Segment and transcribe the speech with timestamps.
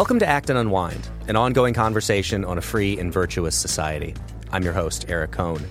[0.00, 4.14] Welcome to Acton Unwind, an ongoing conversation on a free and virtuous society.
[4.50, 5.62] I'm your host, Eric Kohn.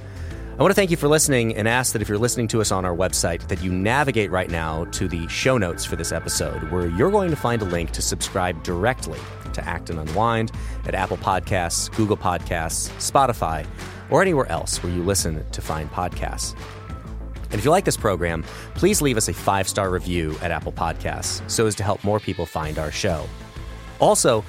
[0.55, 2.71] I want to thank you for listening and ask that if you're listening to us
[2.71, 6.61] on our website, that you navigate right now to the show notes for this episode,
[6.70, 9.18] where you're going to find a link to subscribe directly
[9.54, 10.51] to Acton Unwind
[10.86, 13.65] at Apple Podcasts, Google Podcasts, Spotify,
[14.11, 16.56] or anywhere else where you listen to find podcasts.
[17.46, 18.43] And if you like this program,
[18.75, 22.20] please leave us a five star review at Apple Podcasts so as to help more
[22.20, 23.25] people find our show.
[24.00, 24.44] Also,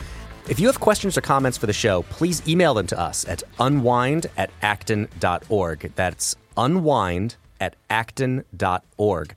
[0.48, 3.42] if you have questions or comments for the show, please email them to us at
[3.58, 5.92] unwind at acton.org.
[5.94, 9.34] That's unwind at acton.org.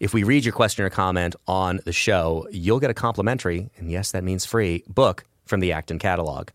[0.00, 3.90] If we read your question or comment on the show, you'll get a complimentary, and
[3.90, 6.50] yes, that means free, book from the Acton catalog.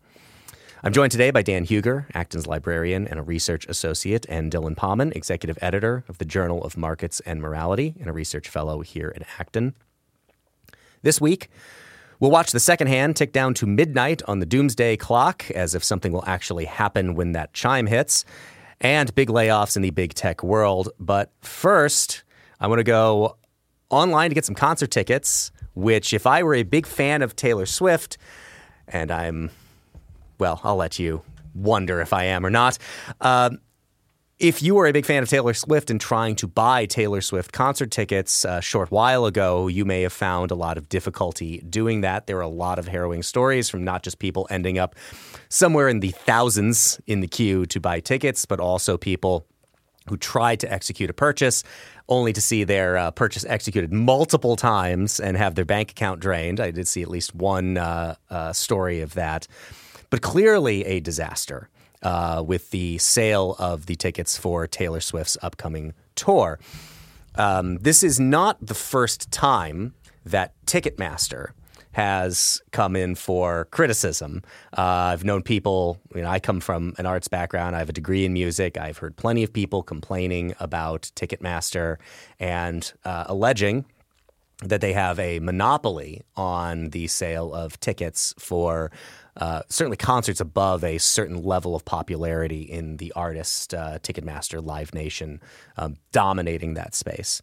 [0.82, 5.14] I'm joined today by Dan Hugger, Acton's librarian and a research associate, and Dylan Pahman,
[5.14, 9.26] executive editor of the Journal of Markets and Morality and a research fellow here at
[9.38, 9.74] Acton.
[11.02, 11.50] This week,
[12.20, 15.82] we'll watch the second hand tick down to midnight on the doomsday clock as if
[15.82, 18.24] something will actually happen when that chime hits,
[18.80, 20.90] and big layoffs in the big tech world.
[21.00, 22.22] But first,
[22.60, 23.36] I want to go
[23.90, 27.66] online to get some concert tickets, which, if I were a big fan of Taylor
[27.66, 28.18] Swift,
[28.86, 29.50] and I'm
[30.38, 31.22] well, I'll let you
[31.54, 32.78] wonder if I am or not.
[33.20, 33.50] Uh,
[34.40, 37.52] if you were a big fan of Taylor Swift and trying to buy Taylor Swift
[37.52, 42.00] concert tickets a short while ago, you may have found a lot of difficulty doing
[42.00, 42.26] that.
[42.26, 44.96] There are a lot of harrowing stories from not just people ending up
[45.50, 49.46] somewhere in the thousands in the queue to buy tickets, but also people
[50.08, 51.62] who tried to execute a purchase
[52.08, 56.60] only to see their uh, purchase executed multiple times and have their bank account drained.
[56.60, 59.46] I did see at least one uh, uh, story of that
[60.10, 61.68] but clearly a disaster
[62.02, 66.58] uh, with the sale of the tickets for Taylor Swift's upcoming tour.
[67.34, 69.94] Um, this is not the first time
[70.24, 71.50] that Ticketmaster
[71.92, 74.42] has come in for criticism.
[74.76, 77.74] Uh, I've known people, you know, I come from an arts background.
[77.74, 78.78] I have a degree in music.
[78.78, 81.96] I've heard plenty of people complaining about Ticketmaster
[82.38, 83.86] and uh, alleging
[84.62, 88.92] that they have a monopoly on the sale of tickets for
[89.40, 94.94] uh, certainly concerts above a certain level of popularity in the artist, uh, Ticketmaster, Live
[94.94, 95.40] Nation,
[95.76, 97.40] um, dominating that space.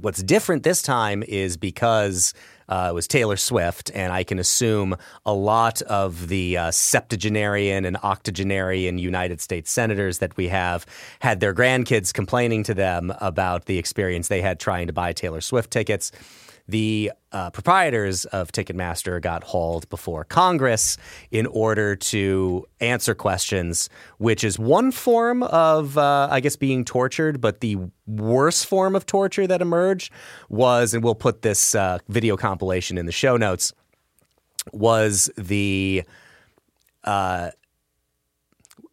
[0.00, 2.34] What's different this time is because
[2.68, 7.84] uh, it was Taylor Swift, and I can assume a lot of the uh, septuagenarian
[7.84, 10.86] and octogenarian United States senators that we have
[11.20, 15.40] had their grandkids complaining to them about the experience they had trying to buy Taylor
[15.40, 16.10] Swift tickets
[16.68, 20.96] the uh, proprietors of Ticketmaster got hauled before Congress
[21.30, 23.88] in order to answer questions,
[24.18, 27.40] which is one form of, uh, I guess, being tortured.
[27.40, 30.12] But the worst form of torture that emerged
[30.48, 33.72] was, and we'll put this uh, video compilation in the show notes,
[34.72, 36.02] was the
[37.04, 37.50] uh,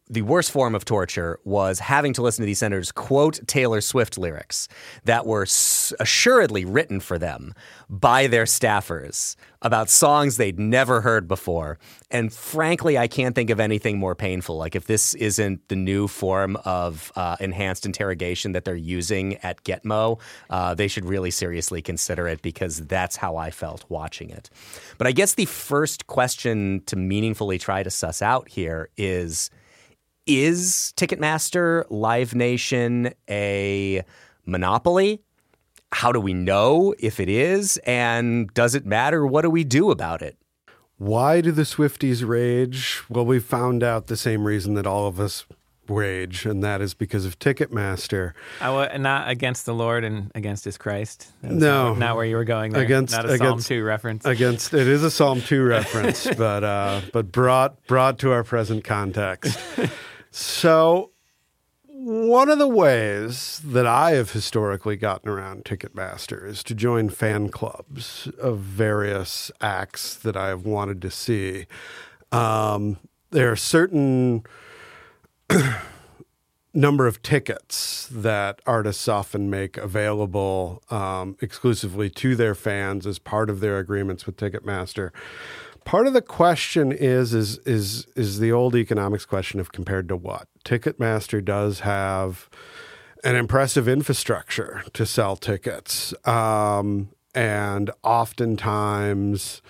[0.08, 4.18] the worst form of torture was having to listen to these senators quote Taylor Swift
[4.18, 4.68] lyrics
[5.04, 7.54] that were assuredly written for them
[7.88, 11.78] by their staffers about songs they'd never heard before.
[12.10, 14.58] And frankly, I can't think of anything more painful.
[14.58, 19.64] Like, if this isn't the new form of uh, enhanced interrogation that they're using at
[19.64, 20.20] Gitmo,
[20.50, 24.50] uh, they should really seriously consider it because that's how I felt watching it.
[24.98, 29.50] But I guess the first question to meaningfully try to suss out here is
[30.26, 34.02] is Ticketmaster, Live Nation a
[34.46, 35.20] monopoly?
[35.92, 37.76] How do we know if it is?
[37.86, 39.26] And does it matter?
[39.26, 40.36] What do we do about it?
[40.96, 43.02] Why do the Swifties rage?
[43.08, 45.44] Well, we found out the same reason that all of us
[45.88, 48.32] rage, and that is because of Ticketmaster.
[48.60, 51.32] I w- not against the Lord and against His Christ.
[51.42, 52.72] That's no, not, not, where you were going.
[52.72, 52.82] There.
[52.82, 54.24] Against not a against, Psalm two reference.
[54.24, 58.84] Against it is a Psalm two reference, but uh, but brought brought to our present
[58.84, 59.58] context.
[60.36, 61.12] So,
[61.86, 67.50] one of the ways that I have historically gotten around Ticketmaster is to join fan
[67.50, 71.66] clubs of various acts that I have wanted to see.
[72.32, 72.96] Um,
[73.30, 74.42] there are certain
[76.74, 83.48] number of tickets that artists often make available um, exclusively to their fans as part
[83.48, 85.12] of their agreements with Ticketmaster
[85.84, 90.16] part of the question is is is is the old economics question of compared to
[90.16, 90.48] what?
[90.64, 92.48] Ticketmaster does have
[93.22, 99.62] an impressive infrastructure to sell tickets um, and oftentimes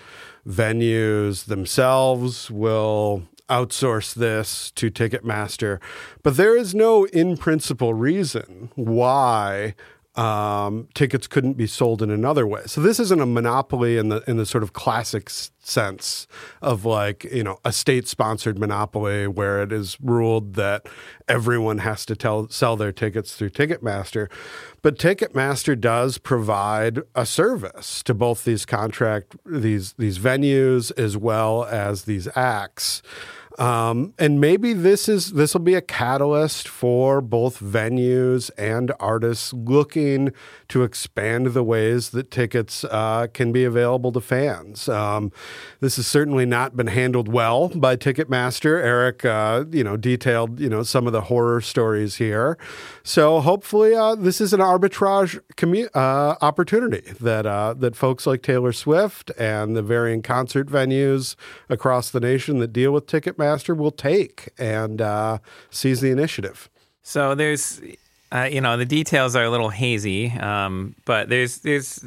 [0.45, 5.79] venues themselves will outsource this to ticketmaster.
[6.23, 9.75] But there is no in principle reason why
[10.15, 12.61] um, tickets couldn't be sold in another way.
[12.67, 16.27] So this isn't a monopoly in the in the sort of classic sense
[16.61, 20.87] of like you know a state sponsored monopoly where it is ruled that
[21.27, 24.29] everyone has to tell sell their tickets through Ticketmaster.
[24.81, 31.65] But Ticketmaster does provide a service to both these contract these these venues as well
[31.65, 33.01] as these acts.
[33.57, 39.53] Um, and maybe this is this will be a catalyst for both venues and artists
[39.53, 40.33] looking
[40.67, 44.89] to expand the ways that tickets uh, can be available to fans.
[44.89, 45.31] Um,
[45.79, 48.83] this has certainly not been handled well by Ticketmaster.
[48.83, 52.57] Eric, uh, you know, detailed you know some of the horror stories here.
[53.03, 58.41] So hopefully, uh, this is an arbitrage commu- uh, opportunity that uh, that folks like
[58.41, 61.35] Taylor Swift and the varying concert venues
[61.69, 63.44] across the nation that deal with Ticketmaster
[63.75, 65.37] will take and uh,
[65.69, 66.69] seize the initiative.
[67.01, 67.81] So there's
[68.31, 72.03] uh, you know, the details are a little hazy, um, but there's there's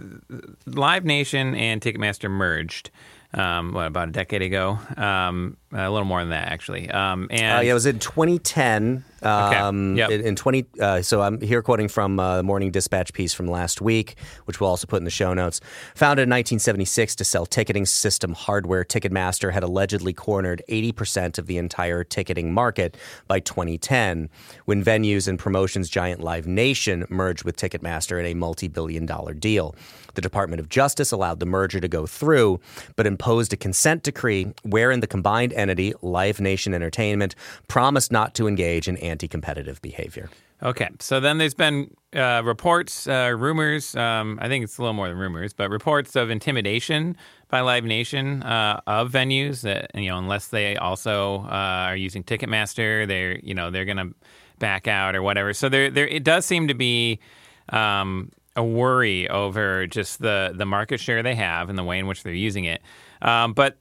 [0.66, 2.90] Live Nation and Ticketmaster merged.
[3.34, 4.78] Um, what about a decade ago?
[4.96, 6.90] Um, a little more than that, actually.
[6.90, 9.04] Um, and uh, yeah, it was in 2010.
[9.20, 10.10] Um, Yep.
[10.10, 13.48] in, in 20, uh, so I'm here quoting from uh, the Morning Dispatch piece from
[13.48, 15.60] last week, which we'll also put in the show notes.
[15.96, 21.58] Founded in 1976 to sell ticketing system hardware, Ticketmaster had allegedly cornered 80% of the
[21.58, 24.28] entire ticketing market by 2010,
[24.66, 29.74] when venues and promotions giant Live Nation merged with Ticketmaster in a multi-billion dollar deal.
[30.14, 32.60] The Department of Justice allowed the merger to go through,
[32.96, 37.34] but imposed a consent decree wherein the combined entity, Live Nation Entertainment,
[37.66, 40.30] promised not to engage in anti competitive behavior.
[40.60, 43.94] Okay, so then there's been uh, reports, uh, rumors.
[43.94, 47.16] Um, I think it's a little more than rumors, but reports of intimidation
[47.48, 52.24] by Live Nation uh, of venues that you know, unless they also uh, are using
[52.24, 54.14] Ticketmaster, they're you know they're going to
[54.58, 55.52] back out or whatever.
[55.52, 57.20] So there, there it does seem to be
[57.68, 62.08] um, a worry over just the the market share they have and the way in
[62.08, 62.82] which they're using it.
[63.22, 63.78] Um, but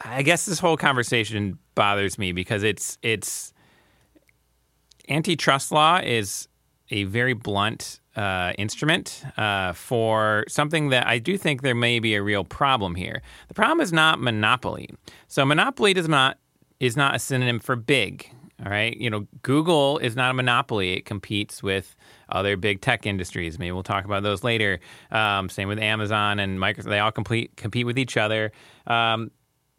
[0.00, 3.52] I guess this whole conversation bothers me because it's it's
[5.08, 6.48] antitrust law is
[6.90, 12.14] a very blunt uh, instrument uh, for something that I do think there may be
[12.14, 13.22] a real problem here.
[13.48, 14.90] The problem is not monopoly.
[15.28, 16.38] So monopoly does not
[16.80, 18.30] is not a synonym for big.
[18.64, 20.92] All right, you know, Google is not a monopoly.
[20.92, 21.96] It competes with
[22.28, 23.58] other big tech industries.
[23.58, 24.78] Maybe we'll talk about those later.
[25.10, 26.84] Um, same with Amazon and Microsoft.
[26.84, 28.52] They all complete, compete with each other.
[28.86, 29.32] Um,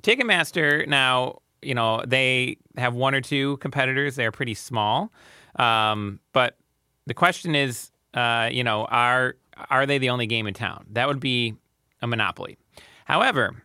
[0.06, 4.16] Ticketmaster now, you know, they have one or two competitors.
[4.16, 5.12] They're pretty small,
[5.56, 6.58] um, but
[7.08, 9.36] the question is, uh, you know, are
[9.72, 10.86] are they the only game in town?
[10.92, 11.56] That would be
[12.04, 12.56] a monopoly.
[13.06, 13.64] However,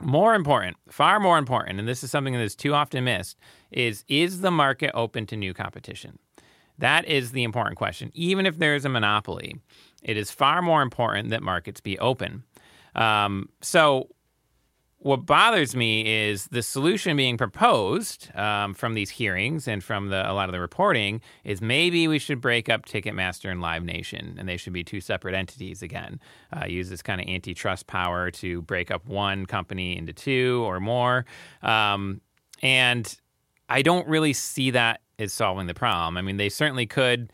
[0.00, 3.36] more important, far more important, and this is something that is too often missed,
[3.72, 6.20] is is the market open to new competition?
[6.78, 8.12] That is the important question.
[8.14, 9.56] Even if there is a monopoly,
[10.04, 12.44] it is far more important that markets be open.
[12.94, 14.08] Um, so,
[15.02, 20.30] what bothers me is the solution being proposed um, from these hearings and from the,
[20.30, 24.36] a lot of the reporting is maybe we should break up Ticketmaster and Live Nation,
[24.38, 26.20] and they should be two separate entities again.
[26.52, 30.78] Uh, use this kind of antitrust power to break up one company into two or
[30.78, 31.26] more.
[31.62, 32.20] Um,
[32.62, 33.18] and
[33.68, 36.16] I don't really see that as solving the problem.
[36.16, 37.32] I mean, they certainly could,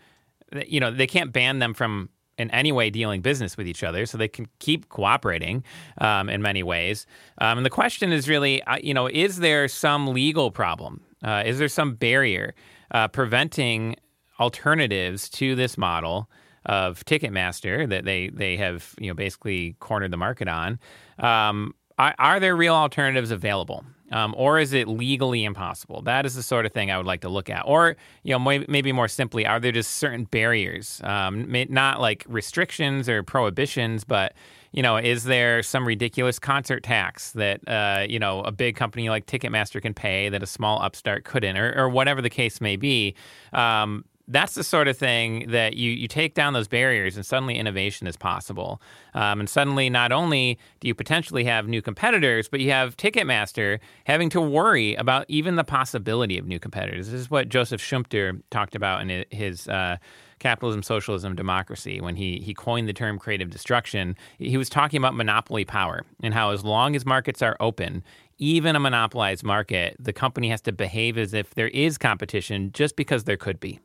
[0.66, 4.06] you know, they can't ban them from in any way dealing business with each other,
[4.06, 5.64] so they can keep cooperating
[5.98, 7.06] um, in many ways.
[7.38, 11.02] Um, and the question is really, uh, you know, is there some legal problem?
[11.22, 12.54] Uh, is there some barrier
[12.92, 13.96] uh, preventing
[14.40, 16.30] alternatives to this model
[16.66, 20.78] of Ticketmaster that they they have you know basically cornered the market on?
[21.18, 23.84] Um, are, are there real alternatives available?
[24.10, 26.02] Um, or is it legally impossible?
[26.02, 27.62] That is the sort of thing I would like to look at.
[27.66, 32.00] Or, you know, may, maybe more simply, are there just certain barriers, um, may, not
[32.00, 34.34] like restrictions or prohibitions, but
[34.72, 39.08] you know, is there some ridiculous concert tax that uh, you know a big company
[39.08, 42.76] like Ticketmaster can pay that a small upstart couldn't, or, or whatever the case may
[42.76, 43.14] be?
[43.52, 47.56] Um, that's the sort of thing that you, you take down those barriers and suddenly
[47.56, 48.80] innovation is possible.
[49.14, 53.80] Um, and suddenly, not only do you potentially have new competitors, but you have Ticketmaster
[54.04, 57.10] having to worry about even the possibility of new competitors.
[57.10, 59.66] This is what Joseph Schumpeter talked about in his.
[59.66, 59.96] Uh,
[60.38, 65.16] Capitalism, Socialism, Democracy, when he, he coined the term creative destruction, he was talking about
[65.16, 68.04] monopoly power and how, as long as markets are open,
[68.38, 72.94] even a monopolized market, the company has to behave as if there is competition just
[72.94, 73.80] because there could be.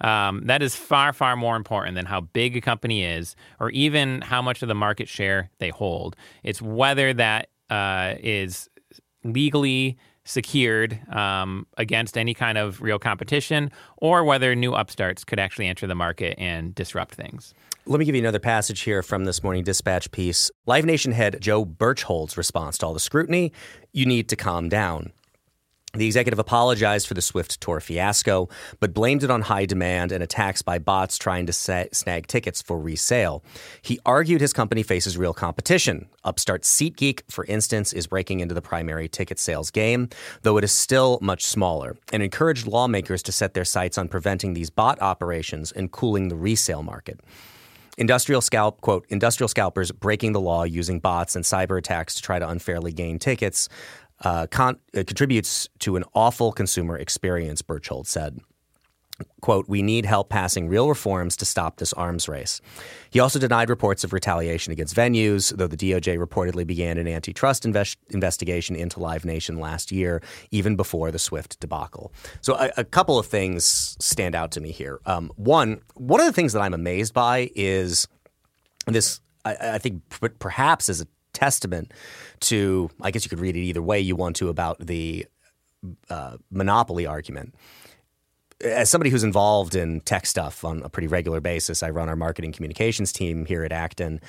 [0.00, 4.20] Um, that is far, far more important than how big a company is or even
[4.20, 6.16] how much of the market share they hold.
[6.42, 8.68] It's whether that uh, is
[9.24, 15.66] legally secured um, against any kind of real competition, or whether new upstarts could actually
[15.66, 17.54] enter the market and disrupt things.
[17.86, 20.50] Let me give you another passage here from this morning dispatch piece.
[20.66, 23.52] Live Nation head Joe Berchtold's response to all the scrutiny
[23.92, 25.12] you need to calm down.
[25.98, 30.22] The executive apologized for the Swift Tour fiasco, but blamed it on high demand and
[30.22, 33.42] attacks by bots trying to snag tickets for resale.
[33.82, 36.08] He argued his company faces real competition.
[36.22, 40.08] Upstart SeatGeek, for instance, is breaking into the primary ticket sales game,
[40.42, 44.54] though it is still much smaller, and encouraged lawmakers to set their sights on preventing
[44.54, 47.18] these bot operations and cooling the resale market.
[47.98, 52.38] Industrial scalp quote industrial scalpers breaking the law using bots and cyber attacks to try
[52.38, 53.68] to unfairly gain tickets
[54.24, 58.40] uh, con- uh, contributes to an awful consumer experience, Berchtold said.
[59.40, 62.60] Quote, we need help passing real reforms to stop this arms race.
[63.10, 67.64] He also denied reports of retaliation against venues, though the DOJ reportedly began an antitrust
[67.64, 70.22] invest- investigation into Live Nation last year,
[70.52, 72.12] even before the Swift debacle.
[72.42, 75.00] So, a, a couple of things stand out to me here.
[75.04, 78.06] Um, one, one of the things that I'm amazed by is
[78.86, 80.02] this, I, think
[80.38, 81.06] perhaps as a
[81.38, 81.92] testament
[82.40, 85.26] to, I guess you could read it either way you want to about the
[86.10, 87.54] uh, monopoly argument.
[88.60, 92.16] As somebody who's involved in tech stuff on a pretty regular basis, I run our
[92.16, 94.20] marketing communications team here at Acton.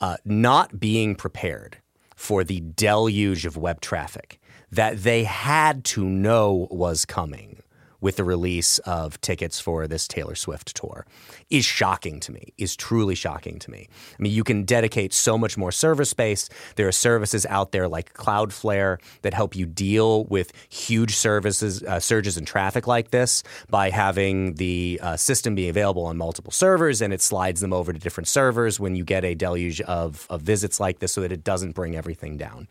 [0.00, 1.78] Uh, not being prepared
[2.16, 4.40] for the deluge of web traffic
[4.70, 7.62] that they had to know was coming
[8.04, 11.06] with the release of tickets for this Taylor Swift tour
[11.48, 13.88] is shocking to me, is truly shocking to me.
[14.12, 16.50] I mean, you can dedicate so much more server space.
[16.76, 21.98] There are services out there like Cloudflare that help you deal with huge services, uh,
[21.98, 27.00] surges in traffic like this by having the uh, system be available on multiple servers
[27.00, 30.42] and it slides them over to different servers when you get a deluge of, of
[30.42, 32.68] visits like this so that it doesn't bring everything down.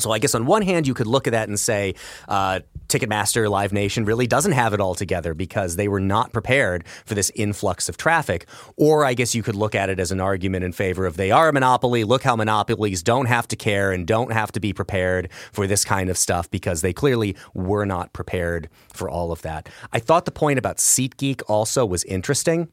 [0.00, 1.94] So I guess on one hand, you could look at that and say
[2.28, 6.86] uh, Ticketmaster Live Nation really doesn't have it all together because they were not prepared
[7.04, 8.46] for this influx of traffic.
[8.76, 11.30] Or I guess you could look at it as an argument in favor of they
[11.30, 12.04] are a monopoly.
[12.04, 15.84] Look how monopolies don't have to care and don't have to be prepared for this
[15.84, 19.68] kind of stuff because they clearly were not prepared for all of that.
[19.92, 22.68] I thought the point about SeatGeek also was interesting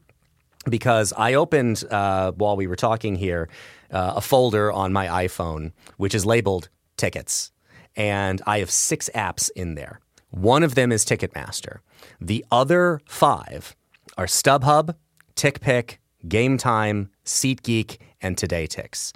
[0.68, 3.48] because I opened uh, while we were talking here
[3.90, 7.50] uh, a folder on my iPhone which is labeled tickets.
[7.96, 10.00] And I have six apps in there.
[10.30, 11.78] One of them is Ticketmaster.
[12.20, 13.74] The other five
[14.18, 14.94] are StubHub,
[15.34, 19.12] TickPick, Game Time, SeatGeek, and TodayTix.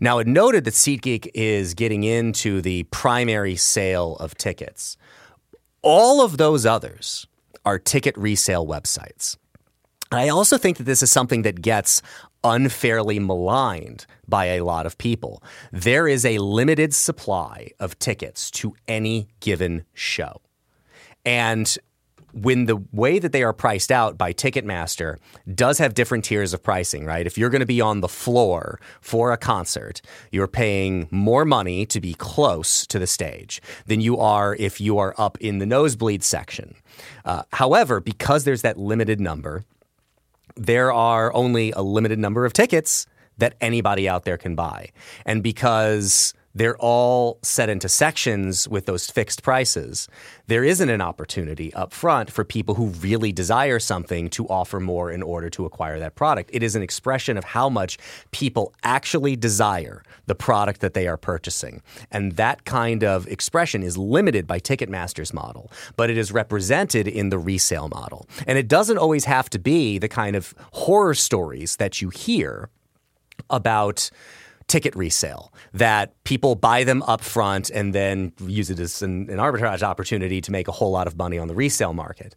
[0.00, 4.96] Now, it noted that SeatGeek is getting into the primary sale of tickets.
[5.80, 7.26] All of those others
[7.64, 9.36] are ticket resale websites.
[10.10, 12.02] I also think that this is something that gets
[12.44, 15.42] unfairly maligned by a lot of people.
[15.70, 20.40] There is a limited supply of tickets to any given show.
[21.24, 21.78] And
[22.32, 25.18] when the way that they are priced out by Ticketmaster
[25.54, 27.26] does have different tiers of pricing, right?
[27.26, 31.84] If you're going to be on the floor for a concert, you're paying more money
[31.86, 35.66] to be close to the stage than you are if you are up in the
[35.66, 36.74] nosebleed section.
[37.24, 39.64] Uh, however, because there's that limited number,
[40.56, 43.06] there are only a limited number of tickets
[43.38, 44.90] that anybody out there can buy.
[45.24, 50.08] And because they're all set into sections with those fixed prices,
[50.46, 55.10] there isn't an opportunity up front for people who really desire something to offer more
[55.10, 56.50] in order to acquire that product.
[56.52, 57.98] It is an expression of how much
[58.32, 61.82] people actually desire the product that they are purchasing.
[62.10, 67.30] And that kind of expression is limited by Ticketmaster's model, but it is represented in
[67.30, 68.26] the resale model.
[68.46, 72.68] And it doesn't always have to be the kind of horror stories that you hear
[73.48, 74.10] about
[74.68, 79.38] ticket resale that people buy them up front and then use it as an, an,
[79.38, 82.34] arbitrage opportunity to make a whole lot of money on the resale market.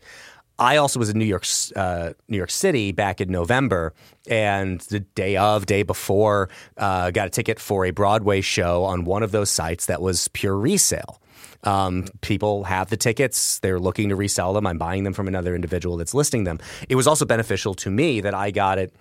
[0.57, 3.93] I also was in New York, uh, New York City back in November,
[4.27, 9.03] and the day of, day before, uh, got a ticket for a Broadway show on
[9.03, 11.19] one of those sites that was pure resale.
[11.65, 13.59] Um, people have the tickets.
[13.59, 14.67] They're looking to resell them.
[14.67, 16.59] I'm buying them from another individual that's listing them.
[16.87, 18.93] It was also beneficial to me that I got it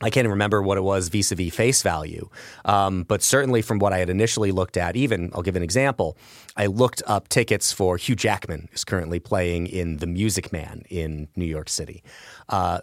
[0.00, 2.28] I can't remember what it was vis a vis face value,
[2.64, 6.16] um, but certainly from what I had initially looked at, even I'll give an example.
[6.56, 11.28] I looked up tickets for Hugh Jackman, who's currently playing in The Music Man in
[11.34, 12.02] New York City.
[12.48, 12.80] Uh,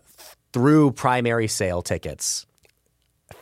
[0.52, 2.46] through primary sale tickets,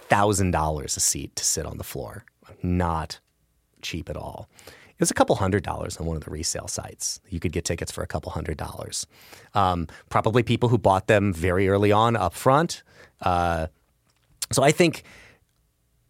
[0.10, 2.26] $1,000 a seat to sit on the floor.
[2.62, 3.20] Not
[3.82, 4.50] cheap at all.
[4.66, 7.20] It was a couple hundred dollars on one of the resale sites.
[7.30, 9.06] You could get tickets for a couple hundred dollars.
[9.54, 12.84] Um, probably people who bought them very early on up front.
[13.24, 13.68] Uh,
[14.52, 15.04] so I think,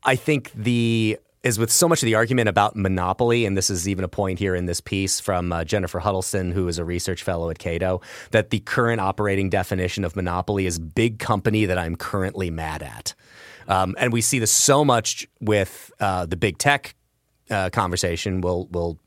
[0.04, 3.88] I think the is with so much of the argument about monopoly, and this is
[3.88, 7.22] even a point here in this piece from uh, Jennifer Huddleston, who is a research
[7.22, 8.02] fellow at Cato,
[8.32, 13.14] that the current operating definition of monopoly is big company that I'm currently mad at.
[13.68, 16.96] Um, and we see this so much with uh, the big tech
[17.50, 18.42] uh, conversation.
[18.42, 19.00] We'll we'll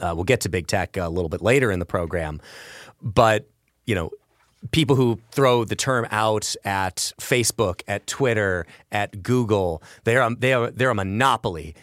[0.00, 2.40] uh, we'll get to big tech a little bit later in the program,
[3.00, 3.48] but
[3.86, 4.10] you know
[4.70, 10.52] people who throw the term out at Facebook, at Twitter, at Google, they're a, they
[10.52, 11.74] are they're a monopoly.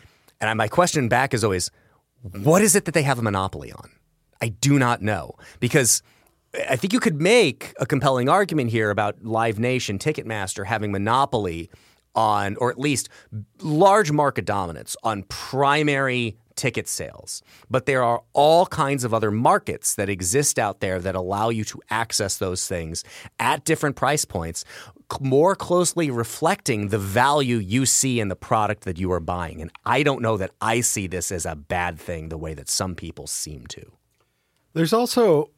[0.41, 1.69] And my question back is always,
[2.21, 3.89] what is it that they have a monopoly on?
[4.41, 6.01] I do not know because
[6.69, 11.69] I think you could make a compelling argument here about Live Nation, Ticketmaster having monopoly
[12.15, 13.09] on, or at least
[13.61, 17.41] large market dominance on primary ticket sales.
[17.69, 21.63] But there are all kinds of other markets that exist out there that allow you
[21.63, 23.05] to access those things
[23.39, 24.65] at different price points,
[25.21, 29.61] more closely reflecting the value you see in the product that you are buying.
[29.61, 32.67] And I don't know that I see this as a bad thing the way that
[32.67, 33.93] some people seem to.
[34.73, 35.49] There's also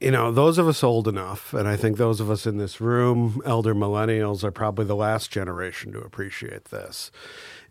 [0.00, 2.78] you know, those of us old enough, and I think those of us in this
[2.78, 7.10] room, elder millennials, are probably the last generation to appreciate this,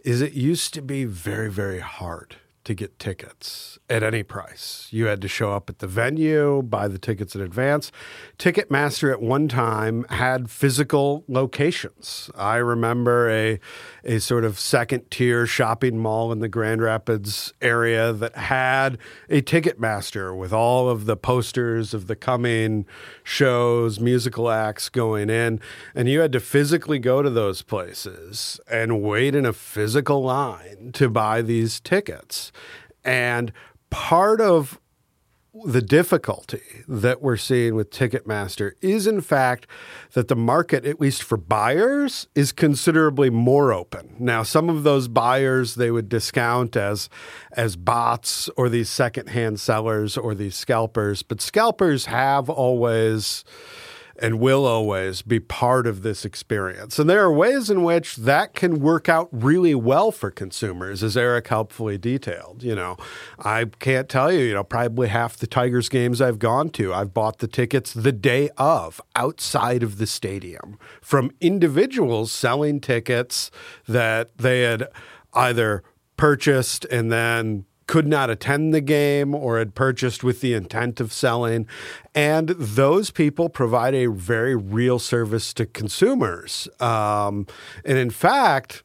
[0.03, 4.87] is it used to be very, very hard to get tickets at any price.
[4.91, 7.91] You had to show up at the venue, buy the tickets in advance.
[8.37, 12.29] Ticketmaster at one time had physical locations.
[12.35, 13.59] I remember a
[14.05, 18.97] a sort of second tier shopping mall in the Grand Rapids area that had
[19.29, 22.85] a Ticketmaster with all of the posters of the coming
[23.23, 25.59] shows, musical acts going in,
[25.95, 30.91] and you had to physically go to those places and wait in a physical line
[30.93, 32.51] to buy these tickets.
[33.03, 33.51] And
[33.89, 34.79] part of
[35.65, 39.67] the difficulty that we're seeing with Ticketmaster is, in fact,
[40.13, 44.15] that the market, at least for buyers, is considerably more open.
[44.17, 47.07] Now, some of those buyers they would discount as
[47.51, 53.43] as bots or these secondhand sellers or these scalpers, but scalpers have always
[54.21, 56.99] and will always be part of this experience.
[56.99, 61.17] And there are ways in which that can work out really well for consumers, as
[61.17, 62.63] Eric helpfully detailed.
[62.63, 62.97] You know,
[63.39, 67.13] I can't tell you, you know, probably half the Tigers games I've gone to, I've
[67.13, 73.49] bought the tickets the day of outside of the stadium from individuals selling tickets
[73.87, 74.87] that they had
[75.33, 75.83] either
[76.17, 81.13] purchased and then could not attend the game or had purchased with the intent of
[81.13, 81.67] selling.
[82.15, 86.67] And those people provide a very real service to consumers.
[86.79, 87.45] Um,
[87.85, 88.81] and in fact,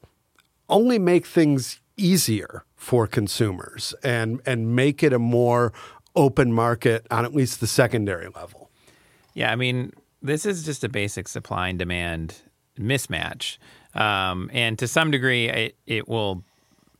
[0.68, 5.72] only make things easier for consumers and, and make it a more
[6.14, 8.68] open market on at least the secondary level.
[9.32, 12.36] Yeah, I mean, this is just a basic supply and demand
[12.78, 13.56] mismatch.
[13.94, 16.44] Um, and to some degree, it, it will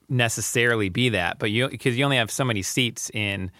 [0.09, 3.51] necessarily be that, but you because you only have so many seats in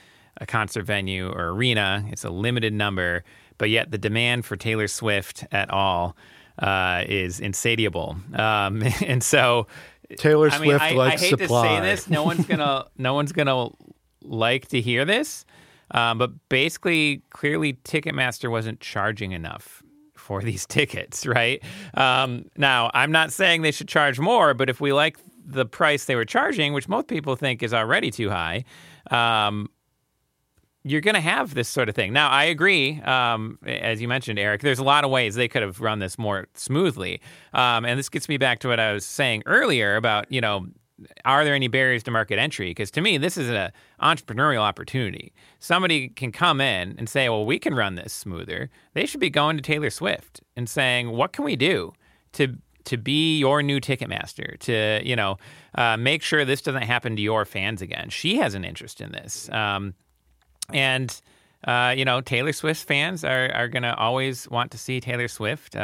[0.41, 2.05] a concert venue or arena.
[2.09, 3.25] It's a limited number,
[3.59, 6.17] but yet the demand for Taylor Swift at all
[6.59, 8.17] uh, is insatiable.
[8.35, 9.67] Um, and so
[10.17, 11.69] Taylor Swift I mean, I, I hate supply.
[11.69, 12.09] to say this.
[12.09, 13.69] No one's gonna no one's gonna
[14.23, 15.45] like to hear this.
[15.91, 19.83] Um, but basically, clearly, Ticketmaster wasn't charging enough
[20.15, 21.63] for these tickets, right?
[21.95, 25.17] Um, now, I'm not saying they should charge more, but if we like
[25.49, 28.65] the price they were charging, which most people think is already too high,
[29.11, 29.69] um,
[30.85, 32.13] you're going to have this sort of thing.
[32.13, 35.63] Now, I agree, um, as you mentioned, Eric, there's a lot of ways they could
[35.63, 37.21] have run this more smoothly.
[37.53, 40.67] Um, and this gets me back to what I was saying earlier about, you know,
[41.25, 42.71] are there any barriers to market entry?
[42.71, 43.71] Because to me, this is an
[44.03, 45.33] entrepreneurial opportunity.
[45.61, 48.69] Somebody can come in and say, well, we can run this smoother.
[48.95, 51.93] They should be going to Taylor Swift and saying, what can we do
[52.33, 52.57] to
[52.89, 55.37] to be your new Ticketmaster, to you know
[55.75, 58.09] uh, make sure this doesn't happen to your fans again.
[58.11, 59.95] She has an interest in this, um,
[60.73, 61.21] and
[61.65, 65.77] uh, you know Taylor Swift fans are are to always want to see Taylor Swift.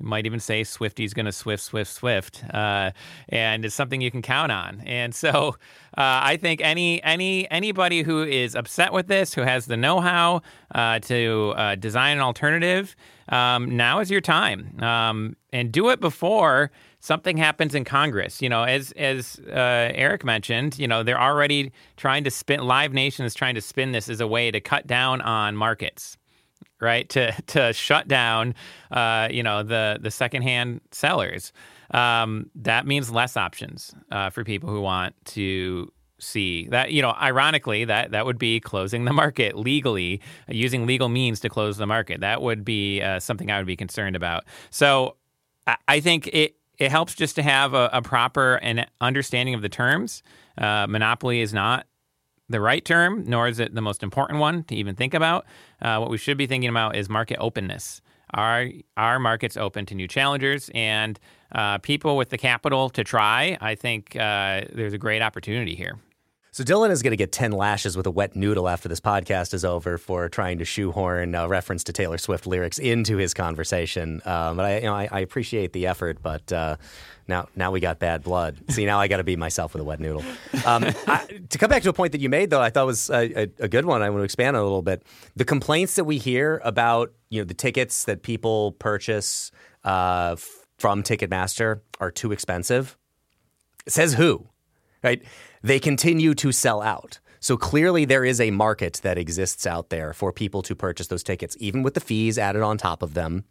[0.00, 2.92] Might even say Swifty's going to Swift, Swift, Swift, uh,
[3.30, 4.80] and it's something you can count on.
[4.86, 5.56] And so,
[5.96, 10.42] uh, I think any any anybody who is upset with this, who has the know-how
[10.74, 12.94] uh, to uh, design an alternative,
[13.28, 18.40] um, now is your time, um, and do it before something happens in Congress.
[18.40, 22.60] You know, as as uh, Eric mentioned, you know they're already trying to spin.
[22.60, 26.17] Live Nation is trying to spin this as a way to cut down on markets
[26.80, 27.08] right?
[27.10, 28.54] To to shut down,
[28.90, 31.52] uh, you know, the the secondhand sellers.
[31.90, 35.90] Um, that means less options uh, for people who want to
[36.20, 41.08] see that you know ironically that that would be closing the market legally using legal
[41.08, 44.44] means to close the market that would be uh, something i would be concerned about
[44.68, 45.14] so
[45.68, 49.62] i, I think it it helps just to have a, a proper and understanding of
[49.62, 50.22] the terms.
[50.56, 51.86] Uh, monopoly is not
[52.48, 55.46] the right term, nor is it the most important one to even think about.
[55.80, 58.00] Uh, what we should be thinking about is market openness.
[58.34, 61.18] Are our markets open to new challengers and
[61.52, 63.56] uh, people with the capital to try?
[63.60, 65.98] I think uh, there's a great opportunity here.
[66.58, 69.54] So Dylan is going to get 10 lashes with a wet noodle after this podcast
[69.54, 74.20] is over for trying to shoehorn a reference to Taylor Swift lyrics into his conversation.
[74.24, 76.74] Um, but I, you know, I, I, appreciate the effort, but uh,
[77.28, 78.58] now, now we got bad blood.
[78.70, 80.24] See, now I got to be myself with a wet noodle.
[80.66, 83.08] Um, I, to come back to a point that you made, though, I thought was
[83.08, 84.02] a, a, a good one.
[84.02, 85.04] I want to expand on a little bit.
[85.36, 89.52] The complaints that we hear about, you know, the tickets that people purchase
[89.84, 90.34] uh,
[90.76, 92.98] from Ticketmaster are too expensive.
[93.86, 94.48] says who,
[95.02, 95.22] right?
[95.62, 97.18] They continue to sell out.
[97.40, 101.22] So clearly, there is a market that exists out there for people to purchase those
[101.22, 103.44] tickets, even with the fees added on top of them,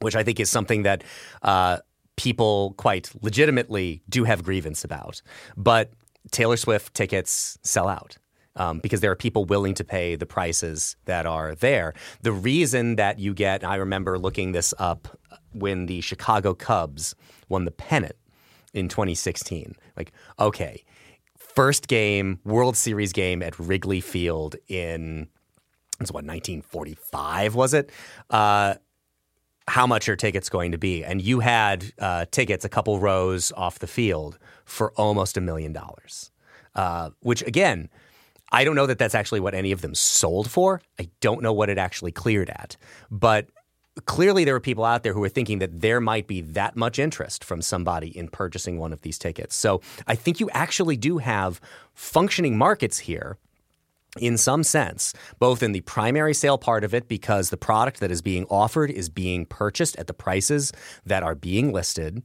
[0.00, 1.02] which I think is something that
[1.42, 1.78] uh,
[2.16, 5.20] people quite legitimately do have grievance about.
[5.56, 5.92] But
[6.30, 8.18] Taylor Swift tickets sell out.
[8.56, 11.92] Um, because there are people willing to pay the prices that are there.
[12.22, 15.08] The reason that you get, I remember looking this up
[15.52, 17.16] when the Chicago Cubs
[17.48, 18.14] won the pennant
[18.74, 19.74] in 2016.
[19.96, 20.84] Like, okay,
[21.38, 25.28] first game, World Series game at Wrigley Field in
[26.00, 27.90] it's what 1945 was it?
[28.28, 28.74] Uh,
[29.68, 31.04] how much are tickets going to be?
[31.04, 35.72] And you had uh, tickets a couple rows off the field for almost a million
[35.72, 36.30] dollars,
[36.74, 37.88] uh, which again.
[38.52, 40.80] I don't know that that's actually what any of them sold for.
[41.00, 42.76] I don't know what it actually cleared at.
[43.10, 43.48] But
[44.06, 46.98] clearly there were people out there who were thinking that there might be that much
[46.98, 49.54] interest from somebody in purchasing one of these tickets.
[49.54, 51.60] So I think you actually do have
[51.94, 53.38] functioning markets here
[54.18, 58.12] in some sense, both in the primary sale part of it, because the product that
[58.12, 60.72] is being offered is being purchased at the prices
[61.04, 62.22] that are being listed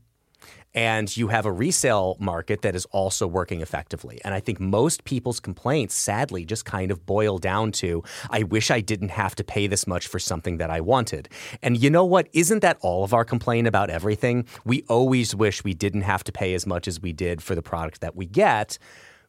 [0.73, 4.19] and you have a resale market that is also working effectively.
[4.23, 8.69] And I think most people's complaints, sadly, just kind of boil down to I wish
[8.69, 11.29] I didn't have to pay this much for something that I wanted.
[11.61, 12.29] And you know what?
[12.33, 14.45] Isn't that all of our complaint about everything?
[14.65, 17.61] We always wish we didn't have to pay as much as we did for the
[17.61, 18.77] product that we get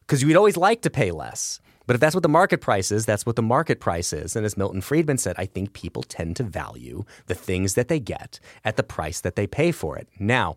[0.01, 1.59] because we'd always like to pay less.
[1.87, 4.35] But if that's what the market price is, that's what the market price is.
[4.35, 7.99] And as Milton Friedman said, I think people tend to value the things that they
[7.99, 10.07] get at the price that they pay for it.
[10.19, 10.55] Now,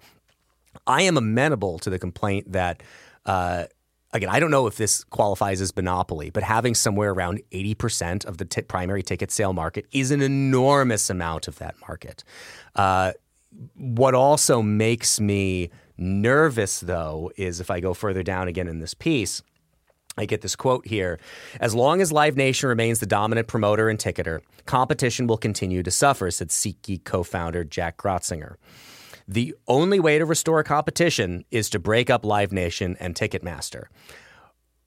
[0.87, 2.83] I am amenable to the complaint that.
[3.27, 3.65] Uh,
[4.13, 8.39] again, I don't know if this qualifies as monopoly, but having somewhere around 80% of
[8.39, 12.23] the t- primary ticket sale market is an enormous amount of that market.
[12.77, 13.13] Uh,
[13.75, 18.95] what also makes me nervous, though, is if I go further down again in this
[18.95, 19.43] piece.
[20.17, 21.19] I get this quote here.
[21.59, 25.91] As long as Live Nation remains the dominant promoter and ticketer, competition will continue to
[25.91, 28.55] suffer, said SeatGeek co founder Jack Groetzinger.
[29.27, 33.85] The only way to restore competition is to break up Live Nation and Ticketmaster.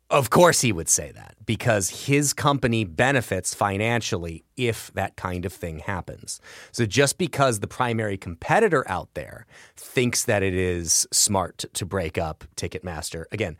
[0.10, 5.52] Of course, he would say that because his company benefits financially if that kind of
[5.52, 6.40] thing happens.
[6.72, 9.46] So, just because the primary competitor out there
[9.76, 13.58] thinks that it is smart to break up Ticketmaster, again,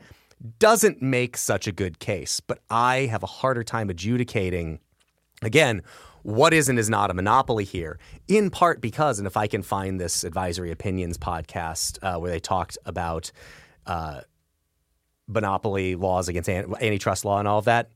[0.60, 2.40] doesn't make such a good case.
[2.40, 4.80] But I have a harder time adjudicating,
[5.42, 5.82] again,
[6.24, 9.62] what is and is not a monopoly here, in part because, and if I can
[9.62, 13.32] find this advisory opinions podcast uh, where they talked about
[13.86, 14.22] uh,
[15.28, 17.92] monopoly laws against antitrust law and all of that,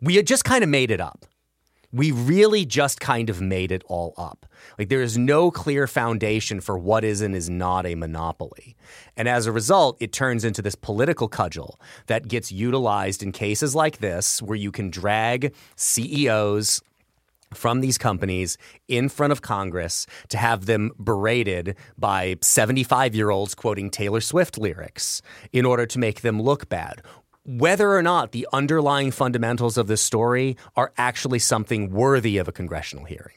[0.00, 1.26] we had just kind of made it up.
[1.90, 4.44] We really just kind of made it all up.
[4.78, 8.76] Like there is no clear foundation for what is and is not a monopoly.
[9.16, 13.74] And as a result, it turns into this political cudgel that gets utilized in cases
[13.74, 16.82] like this, where you can drag CEOs
[17.54, 23.54] from these companies in front of Congress to have them berated by 75 year olds
[23.54, 27.02] quoting Taylor Swift lyrics in order to make them look bad.
[27.44, 32.52] Whether or not the underlying fundamentals of this story are actually something worthy of a
[32.52, 33.36] congressional hearing.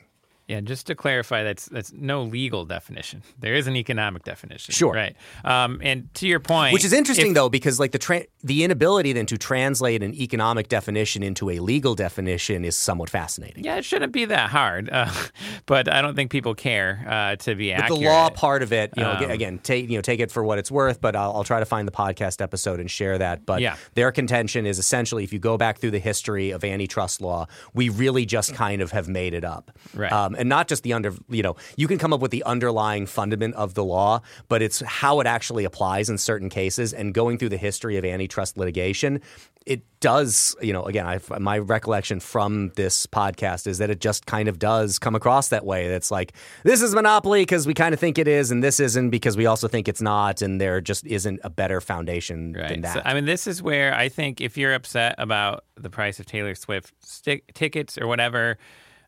[0.52, 3.24] Yeah, just to clarify, that's that's no legal definition.
[3.40, 4.74] There is an economic definition.
[4.74, 5.16] Sure, right.
[5.46, 8.66] Um, and to your point, which is interesting if, though, because like the tra- the
[8.66, 13.64] inability then to translate an economic definition into a legal definition is somewhat fascinating.
[13.64, 15.10] Yeah, it shouldn't be that hard, uh,
[15.68, 18.02] but I don't think people care uh, to be but accurate.
[18.02, 20.44] the law part of it, you know, um, again, take you know take it for
[20.44, 21.00] what it's worth.
[21.00, 23.46] But I'll, I'll, try to find the podcast episode and share that.
[23.46, 23.78] But yeah.
[23.94, 27.88] their contention is essentially, if you go back through the history of antitrust law, we
[27.88, 29.72] really just kind of have made it up.
[29.94, 30.12] Right.
[30.12, 33.06] Um, and not just the under, you know, you can come up with the underlying
[33.06, 36.94] fundament of the law, but it's how it actually applies in certain cases.
[36.94, 39.22] And going through the history of antitrust litigation,
[39.68, 44.26] it does, you know, again, I've, my recollection from this podcast is that it just
[44.26, 45.88] kind of does come across that way.
[45.88, 49.12] That's like, this is monopoly because we kind of think it is, and this isn't
[49.12, 52.70] because we also think it's not, and there just isn't a better foundation Right.
[52.70, 52.94] than that.
[52.96, 56.26] So, I mean, this is where I think if you're upset about the price of
[56.26, 58.58] Taylor Swift stick, tickets or whatever,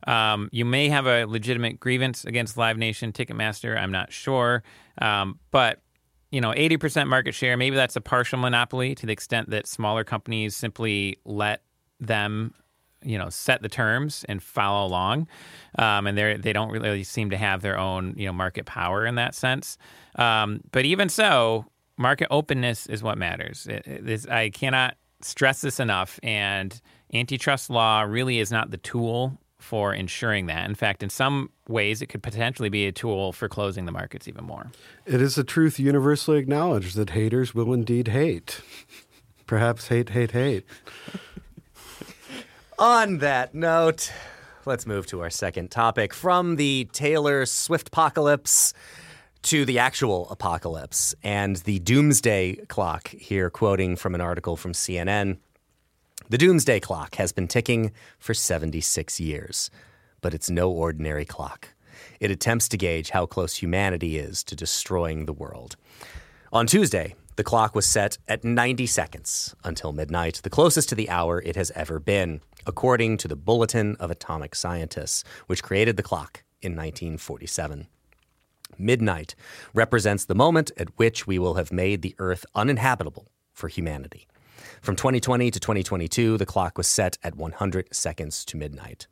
[0.08, 3.78] um, you may have a legitimate grievance against Live Nation, Ticketmaster.
[3.78, 4.64] I'm not sure,
[5.02, 5.82] um, but
[6.32, 7.56] you know, 80% market share.
[7.58, 11.62] Maybe that's a partial monopoly to the extent that smaller companies simply let
[12.00, 12.54] them
[13.06, 15.28] you know set the terms and follow along
[15.78, 19.06] um, and they they don't really seem to have their own you know market power
[19.06, 19.78] in that sense
[20.16, 21.66] um, but even so
[21.98, 26.82] market openness is what matters it, it, this, i cannot stress this enough and
[27.14, 32.02] antitrust law really is not the tool for ensuring that in fact in some ways
[32.02, 34.72] it could potentially be a tool for closing the markets even more
[35.06, 38.62] It is a truth universally acknowledged that haters will indeed hate.
[39.46, 40.66] Perhaps hate, hate, hate.
[42.80, 44.12] On that note,
[44.66, 48.74] let's move to our second topic from the Taylor Swift apocalypse
[49.44, 53.10] to the actual apocalypse and the doomsday clock.
[53.10, 55.38] Here, quoting from an article from CNN
[56.30, 59.70] The doomsday clock has been ticking for 76 years,
[60.22, 61.70] but it's no ordinary clock.
[62.20, 65.76] It attempts to gauge how close humanity is to destroying the world.
[66.54, 71.10] On Tuesday, the clock was set at 90 seconds until midnight, the closest to the
[71.10, 76.04] hour it has ever been, according to the Bulletin of Atomic Scientists, which created the
[76.04, 77.88] clock in 1947.
[78.78, 79.36] Midnight
[79.74, 84.28] represents the moment at which we will have made the Earth uninhabitable for humanity.
[84.82, 89.08] From 2020 to 2022, the clock was set at 100 seconds to midnight.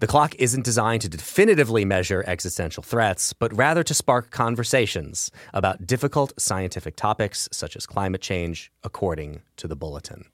[0.00, 5.86] The clock isn't designed to definitively measure existential threats, but rather to spark conversations about
[5.86, 10.24] difficult scientific topics such as climate change, according to the bulletin.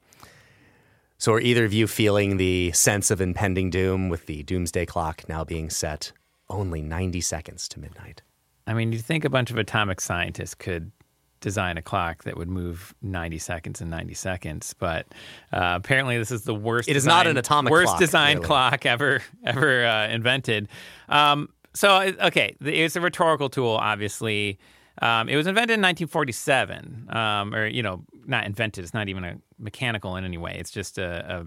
[1.18, 5.28] So, are either of you feeling the sense of impending doom with the doomsday clock
[5.28, 6.12] now being set
[6.48, 8.22] only 90 seconds to midnight?
[8.68, 10.92] I mean, you think a bunch of atomic scientists could
[11.46, 15.06] design a clock that would move 90 seconds in 90 seconds, but
[15.52, 16.88] uh, apparently this is the worst.
[16.88, 18.46] It is not an atomic worst clock, designed clearly.
[18.48, 20.66] clock ever ever uh, invented.
[21.08, 24.58] Um, so okay, it's a rhetorical tool, obviously.
[25.00, 28.82] Um, it was invented in 1947, um, or you know, not invented.
[28.82, 30.56] It's not even a mechanical in any way.
[30.58, 31.46] It's just a, a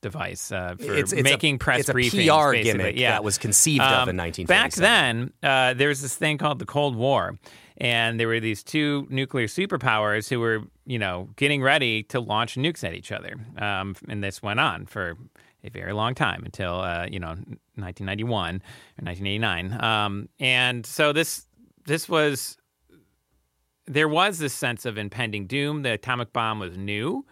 [0.00, 2.26] device uh, for It's- it's a- making press it's a briefings.
[2.28, 2.62] PR basically.
[2.62, 3.10] gimmick yeah.
[3.10, 4.46] that was conceived of in Um, 1947.
[4.46, 7.36] Back then, uh, there was this thing called the Cold War,
[7.76, 12.54] and there were these two nuclear superpowers who were, you know, getting ready to launch
[12.54, 13.34] nukes at each other.
[13.58, 15.16] Um, and this went on for
[15.64, 17.34] a very long time until, uh, you know,
[17.76, 19.82] 1991 or 1989.
[19.82, 21.46] Um, and so this
[21.86, 22.56] this was
[23.86, 25.82] there was this sense of impending doom.
[25.82, 27.26] The atomic bomb was new.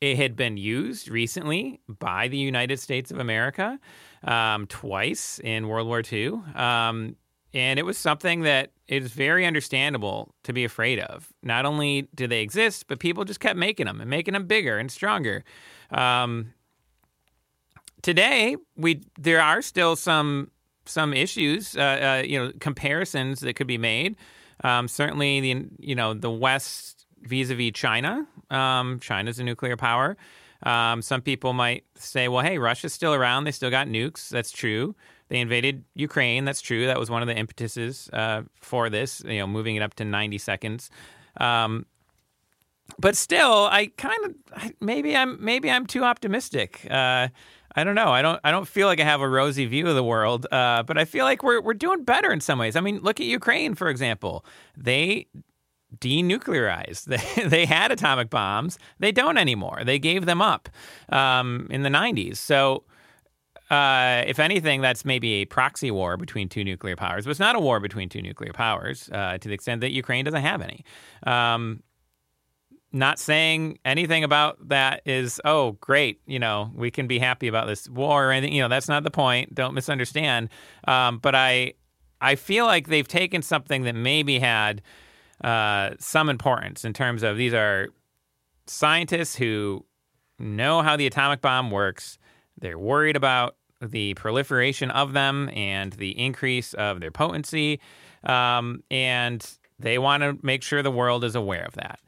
[0.00, 3.78] It had been used recently by the United States of America
[4.24, 6.40] um, twice in World War II.
[6.54, 7.16] Um,
[7.52, 11.32] and it was something that is very understandable to be afraid of.
[11.42, 14.78] Not only do they exist, but people just kept making them and making them bigger
[14.78, 15.44] and stronger.
[15.90, 16.52] Um,
[18.02, 20.50] today, we there are still some
[20.86, 21.80] some issues, uh,
[22.20, 24.16] uh, you know, comparisons that could be made.
[24.62, 28.26] Um, certainly, the you know the West vis-a-vis China.
[28.50, 30.16] Um, China's a nuclear power.
[30.62, 33.44] Um, some people might say, well, hey, Russia's still around.
[33.44, 34.28] They still got nukes.
[34.28, 34.94] That's true.
[35.28, 36.44] They invaded Ukraine.
[36.44, 36.86] That's true.
[36.86, 40.04] That was one of the impetuses uh, for this, you know, moving it up to
[40.04, 40.90] 90 seconds.
[41.38, 41.86] Um,
[42.98, 46.86] but still, I kind of maybe I'm maybe I'm too optimistic.
[46.90, 47.28] Uh,
[47.76, 48.08] I don't know.
[48.08, 50.46] I don't I don't feel like I have a rosy view of the world.
[50.52, 52.76] Uh, but I feel like we're we're doing better in some ways.
[52.76, 54.44] I mean, look at Ukraine for example.
[54.76, 55.28] They
[55.98, 57.04] denuclearized.
[57.04, 58.78] They, they had atomic bombs.
[58.98, 59.82] They don't anymore.
[59.84, 60.68] They gave them up
[61.08, 62.36] um, in the 90s.
[62.36, 62.84] So,
[63.70, 67.56] uh, if anything, that's maybe a proxy war between two nuclear powers, but it's not
[67.56, 70.84] a war between two nuclear powers uh, to the extent that Ukraine doesn't have any.
[71.26, 71.82] Um,
[72.92, 77.66] not saying anything about that is, oh, great, you know, we can be happy about
[77.66, 78.54] this war or anything.
[78.54, 79.54] You know, that's not the point.
[79.54, 80.48] Don't misunderstand.
[80.86, 81.74] Um, but I,
[82.20, 84.80] I feel like they've taken something that maybe had
[85.42, 87.88] uh, some importance in terms of these are
[88.66, 89.84] scientists who
[90.38, 92.18] know how the atomic bomb works.
[92.58, 97.80] They're worried about the proliferation of them and the increase of their potency.
[98.24, 99.46] Um, and
[99.78, 102.00] they want to make sure the world is aware of that.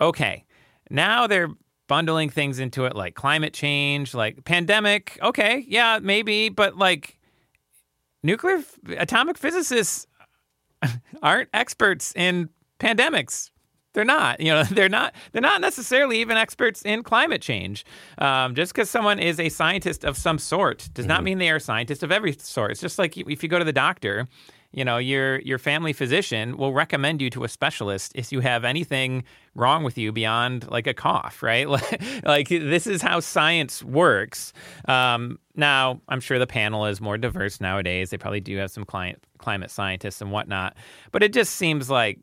[0.00, 0.44] Okay,
[0.90, 1.50] now they're
[1.86, 5.18] bundling things into it like climate change, like pandemic.
[5.22, 7.18] Okay, yeah, maybe, but like
[8.22, 8.62] nuclear
[8.96, 10.06] atomic physicists
[11.22, 12.48] aren't experts in
[12.80, 13.50] pandemics.
[13.94, 14.40] They're not.
[14.40, 15.14] You know, they're not.
[15.32, 17.84] They're not necessarily even experts in climate change.
[18.18, 21.56] Um, just because someone is a scientist of some sort does not mean they are
[21.56, 22.72] a scientist of every sort.
[22.72, 24.28] It's just like if you go to the doctor
[24.74, 28.64] you know your your family physician will recommend you to a specialist if you have
[28.64, 29.22] anything
[29.54, 31.68] wrong with you beyond like a cough right
[32.24, 34.52] like this is how science works
[34.88, 38.84] um, now i'm sure the panel is more diverse nowadays they probably do have some
[38.84, 40.76] client, climate scientists and whatnot
[41.12, 42.18] but it just seems like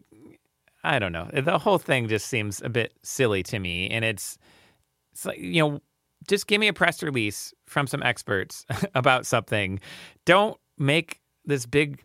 [0.83, 4.37] i don't know the whole thing just seems a bit silly to me and it's
[5.11, 5.81] it's like you know
[6.27, 8.65] just give me a press release from some experts
[8.95, 9.79] about something
[10.25, 12.03] don't make this big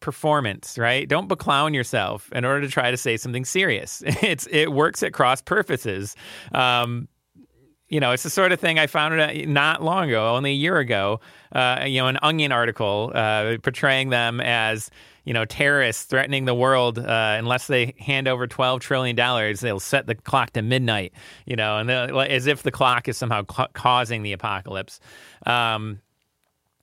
[0.00, 1.08] performance, right?
[1.08, 4.02] Don't beclown yourself in order to try to say something serious.
[4.22, 6.16] It's it works at cross purposes.
[6.52, 7.08] Um,
[7.90, 10.78] you know, it's the sort of thing I found not long ago, only a year
[10.78, 11.20] ago.
[11.52, 14.90] Uh, you know, an Onion article uh, portraying them as
[15.24, 19.80] you know terrorists threatening the world uh, unless they hand over twelve trillion dollars, they'll
[19.80, 21.12] set the clock to midnight.
[21.46, 25.00] You know, and as if the clock is somehow ca- causing the apocalypse.
[25.44, 26.00] Um,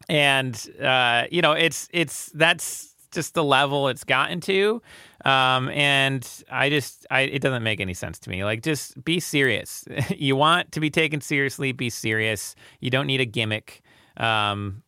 [0.10, 4.80] and uh, you know, it's it's that's just the level it's gotten to.
[5.25, 8.43] Um, and I just, I, it doesn't make any sense to me.
[8.43, 9.84] Like, just be serious.
[10.15, 12.56] you want to be taken seriously, be serious.
[12.80, 13.82] You don't need a gimmick.
[14.17, 14.84] Um,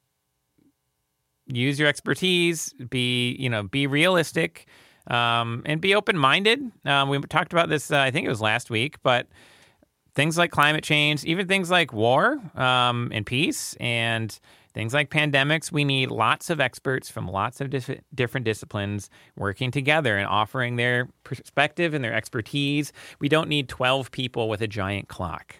[1.47, 2.71] use your expertise.
[2.73, 4.67] Be, you know, be realistic.
[5.07, 6.61] Um, and be open minded.
[6.85, 9.25] Um, we talked about this, uh, I think it was last week, but
[10.13, 14.39] things like climate change, even things like war um, and peace and
[14.79, 19.71] Things like pandemics, we need lots of experts from lots of dif- different disciplines working
[19.71, 22.93] together and offering their perspective and their expertise.
[23.19, 25.57] We don't need 12 people with a giant clock.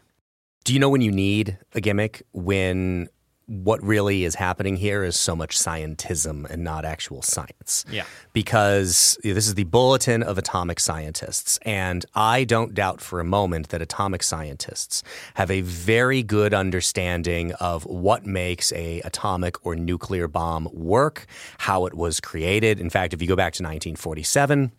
[0.64, 2.26] Do you know when you need a gimmick?
[2.32, 3.10] When
[3.50, 7.84] what really is happening here is so much scientism and not actual science.
[7.92, 8.06] Yeah.
[8.32, 11.58] Because this is the Bulletin of Atomic Scientists.
[11.64, 15.02] And I don't doubt for a moment that atomic scientists
[15.34, 21.26] have a very good understanding of what makes a atomic or nuclear bomb work,
[21.58, 22.80] how it was created.
[22.80, 24.72] In fact, if you go back to 1947,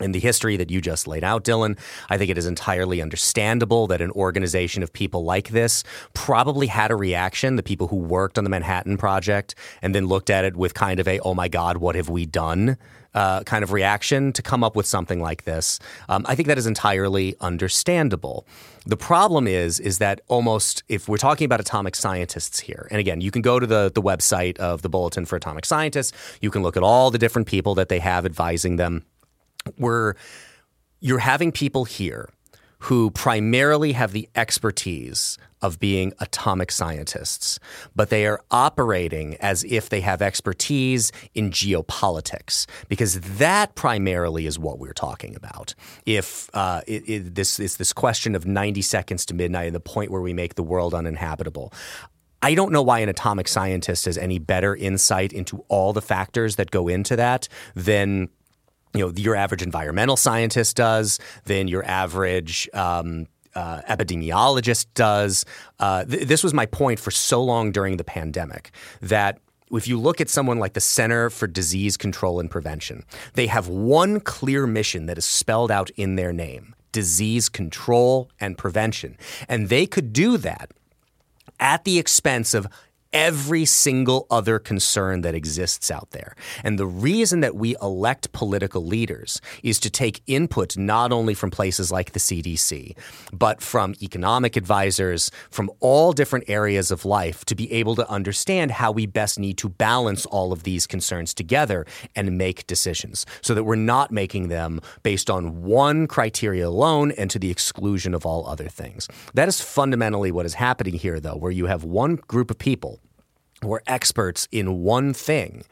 [0.00, 3.86] in the history that you just laid out, Dylan, I think it is entirely understandable
[3.88, 5.84] that an organization of people like this
[6.14, 10.30] probably had a reaction, the people who worked on the Manhattan Project, and then looked
[10.30, 12.76] at it with kind of a, oh my God, what have we done?
[13.12, 15.80] Uh, kind of reaction to come up with something like this.
[16.08, 18.46] Um, I think that is entirely understandable.
[18.86, 23.20] The problem is, is that almost if we're talking about atomic scientists here, and again,
[23.20, 26.12] you can go to the the website of the Bulletin for Atomic Scientists.
[26.40, 29.04] You can look at all the different people that they have advising them
[29.76, 30.14] where
[31.00, 32.28] you're having people here
[32.84, 37.58] who primarily have the expertise of being atomic scientists,
[37.94, 44.58] but they are operating as if they have expertise in geopolitics, because that primarily is
[44.58, 45.74] what we're talking about.
[46.06, 49.80] If uh, it, it, this is this question of 90 seconds to midnight and the
[49.80, 51.74] point where we make the world uninhabitable.
[52.42, 56.56] I don't know why an atomic scientist has any better insight into all the factors
[56.56, 58.30] that go into that than
[58.94, 65.44] you know your average environmental scientist does than your average um, uh, epidemiologist does.
[65.78, 69.38] Uh, th- this was my point for so long during the pandemic that
[69.72, 73.68] if you look at someone like the Center for Disease Control and Prevention, they have
[73.68, 79.16] one clear mission that is spelled out in their name disease control and prevention.
[79.48, 80.72] And they could do that
[81.60, 82.66] at the expense of
[83.12, 86.34] every single other concern that exists out there.
[86.62, 91.50] And the reason that we elect political leaders is to take input not only from
[91.50, 92.96] places like the CDC,
[93.32, 98.70] but from economic advisors, from all different areas of life to be able to understand
[98.70, 103.54] how we best need to balance all of these concerns together and make decisions so
[103.54, 108.24] that we're not making them based on one criteria alone and to the exclusion of
[108.24, 109.08] all other things.
[109.34, 112.99] That is fundamentally what is happening here, though, where you have one group of people
[113.64, 115.64] were experts in one thing,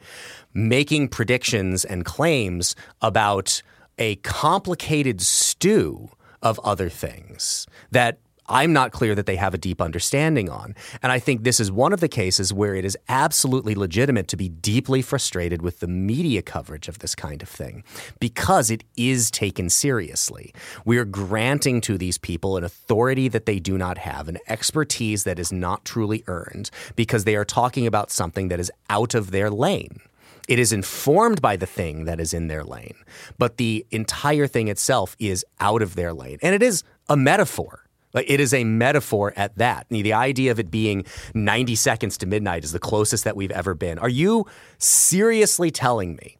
[0.53, 3.61] making predictions and claims about
[3.97, 6.09] a complicated stew
[6.41, 10.75] of other things that I'm not clear that they have a deep understanding on.
[11.03, 14.37] And I think this is one of the cases where it is absolutely legitimate to
[14.37, 17.83] be deeply frustrated with the media coverage of this kind of thing
[18.19, 20.51] because it is taken seriously.
[20.83, 25.23] We are granting to these people an authority that they do not have, an expertise
[25.25, 29.29] that is not truly earned because they are talking about something that is out of
[29.29, 29.99] their lane.
[30.47, 32.95] It is informed by the thing that is in their lane,
[33.37, 36.39] but the entire thing itself is out of their lane.
[36.41, 39.85] And it is a metaphor Like it is a metaphor at that.
[39.89, 43.73] The idea of it being 90 seconds to midnight is the closest that we've ever
[43.75, 43.99] been.
[43.99, 44.45] Are you
[44.77, 46.37] seriously telling me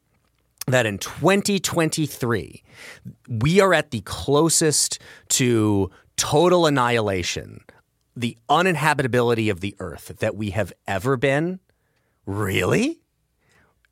[0.67, 2.63] that in 2023
[3.27, 4.99] we are at the closest
[5.29, 7.61] to total annihilation,
[8.15, 11.59] the uninhabitability of the earth that we have ever been?
[12.25, 12.99] Really?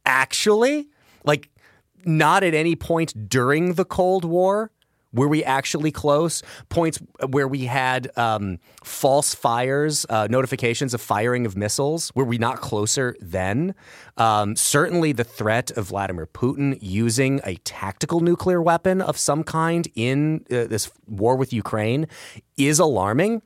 [0.06, 0.88] Actually?
[1.24, 1.50] Like
[2.06, 4.72] not at any point during the Cold War
[5.18, 6.44] were we actually close?
[6.70, 12.12] Points where we had um, false fires, uh, notifications of firing of missiles.
[12.16, 13.76] Were we not closer then?
[14.16, 19.88] Um, certainly, the threat of Vladimir Putin using a tactical nuclear weapon of some kind
[19.96, 22.08] in uh, this war with Ukraine
[22.58, 23.42] is alarming.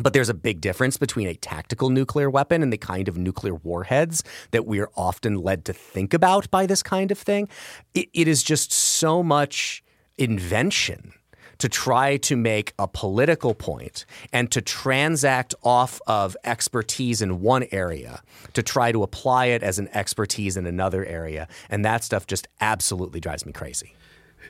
[0.00, 3.56] But there's a big difference between a tactical nuclear weapon and the kind of nuclear
[3.56, 7.48] warheads that we're often led to think about by this kind of thing.
[7.94, 9.82] it, it is just so much
[10.18, 11.12] invention
[11.58, 17.66] to try to make a political point and to transact off of expertise in one
[17.72, 18.22] area
[18.54, 21.48] to try to apply it as an expertise in another area.
[21.68, 23.94] And that stuff just absolutely drives me crazy.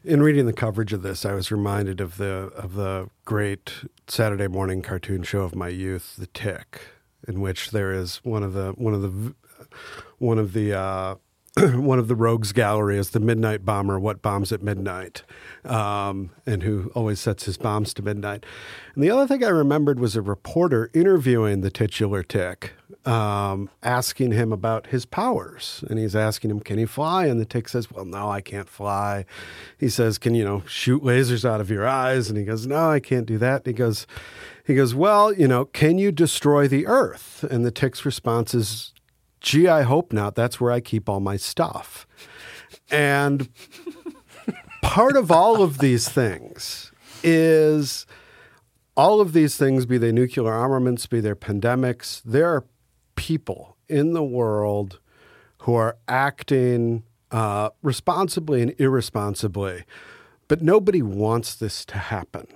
[0.05, 3.73] In reading the coverage of this, I was reminded of the of the great
[4.07, 6.81] Saturday morning cartoon show of my youth, The Tick,
[7.27, 9.35] in which there is one of the one of the
[10.19, 11.15] one of the uh,
[11.75, 15.23] one of the rogues gallery is the midnight bomber, what bombs at midnight,
[15.65, 18.45] um, and who always sets his bombs to midnight.
[18.95, 24.33] And the other thing I remembered was a reporter interviewing the titular tick, um, asking
[24.33, 25.83] him about his powers.
[25.89, 27.27] And he's asking him, Can he fly?
[27.27, 29.25] And the tick says, Well, no, I can't fly.
[29.79, 32.29] He says, Can you know shoot lasers out of your eyes?
[32.29, 33.65] And he goes, No, I can't do that.
[33.65, 34.07] And he goes,
[34.65, 37.45] he goes, Well, you know, can you destroy the earth?
[37.51, 38.93] And the tick's response is,
[39.41, 40.35] gee, I hope not.
[40.35, 42.07] That's where I keep all my stuff.
[42.91, 43.49] And
[44.83, 48.07] part of all of these things is
[48.97, 52.65] all of these things, be they nuclear armaments, be they pandemics, there are
[53.15, 54.99] people in the world
[55.63, 59.85] who are acting uh, responsibly and irresponsibly,
[60.47, 62.47] but nobody wants this to happen.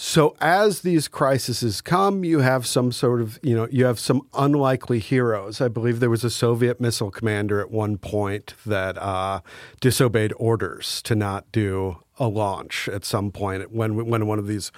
[0.00, 4.22] So as these crises come, you have some sort of, you know, you have some
[4.32, 5.60] unlikely heroes.
[5.60, 9.40] I believe there was a Soviet missile commander at one point that uh,
[9.80, 14.70] disobeyed orders to not do a launch at some point when when one of these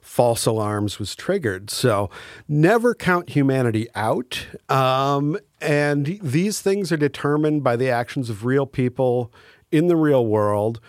[0.00, 1.70] false alarms was triggered.
[1.70, 2.10] So
[2.48, 4.48] never count humanity out.
[4.68, 9.32] Um, and these things are determined by the actions of real people
[9.70, 10.80] in the real world.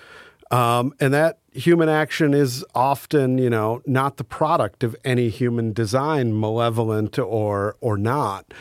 [0.51, 5.73] Um, and that human action is often, you know, not the product of any human
[5.73, 8.53] design, malevolent or or not.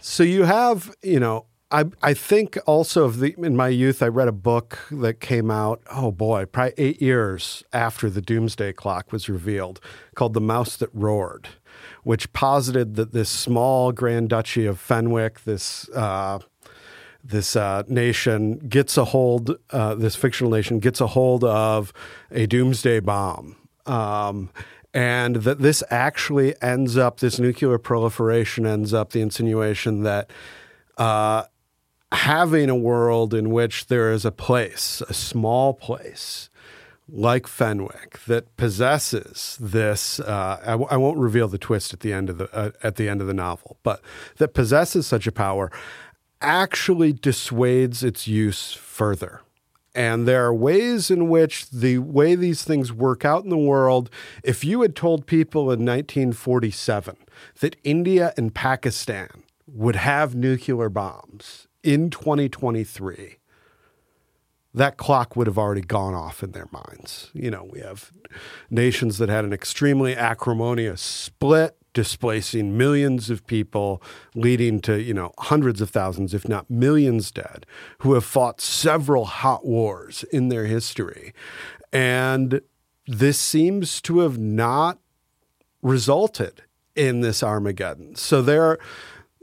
[0.00, 4.08] So you have, you know, I I think also of the in my youth I
[4.08, 9.12] read a book that came out, oh boy, probably eight years after the doomsday clock
[9.12, 9.80] was revealed,
[10.14, 11.48] called The Mouse That Roared,
[12.02, 16.40] which posited that this small Grand Duchy of Fenwick, this uh,
[17.22, 21.92] this uh, nation gets a hold, uh, this fictional nation gets a hold of
[22.30, 23.56] a doomsday bomb.
[23.86, 24.50] Um,
[24.92, 30.30] and that this actually ends up, this nuclear proliferation ends up the insinuation that
[30.98, 31.44] uh,
[32.12, 36.50] having a world in which there is a place, a small place,
[37.08, 40.20] like Fenwick that possesses this.
[40.20, 42.96] Uh, I w- I won't reveal the twist at the end of the uh, at
[42.96, 44.00] the end of the novel, but
[44.36, 45.72] that possesses such a power
[46.40, 49.42] actually dissuades its use further.
[49.94, 54.08] And there are ways in which the way these things work out in the world,
[54.44, 57.16] if you had told people in 1947
[57.60, 63.38] that India and Pakistan would have nuclear bombs in 2023,
[64.72, 67.30] that clock would have already gone off in their minds.
[67.32, 68.12] You know, we have
[68.70, 74.02] nations that had an extremely acrimonious split displacing millions of people,
[74.34, 77.66] leading to, you know, hundreds of thousands, if not millions dead,
[77.98, 81.32] who have fought several hot wars in their history.
[81.92, 82.60] And
[83.06, 84.98] this seems to have not
[85.82, 86.62] resulted
[86.94, 88.14] in this Armageddon.
[88.14, 88.78] So there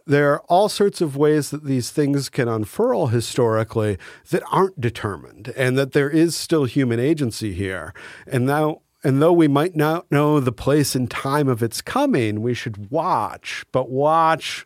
[0.06, 3.98] there are all sorts of ways that these things can unfurl historically
[4.30, 7.94] that aren't determined and that there is still human agency here.
[8.26, 12.42] And now and though we might not know the place and time of its coming,
[12.42, 14.66] we should watch, but watch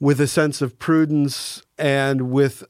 [0.00, 2.64] with a sense of prudence and with,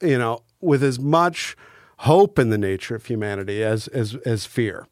[0.00, 1.56] you know, with as much
[1.98, 4.86] hope in the nature of humanity as as as fear.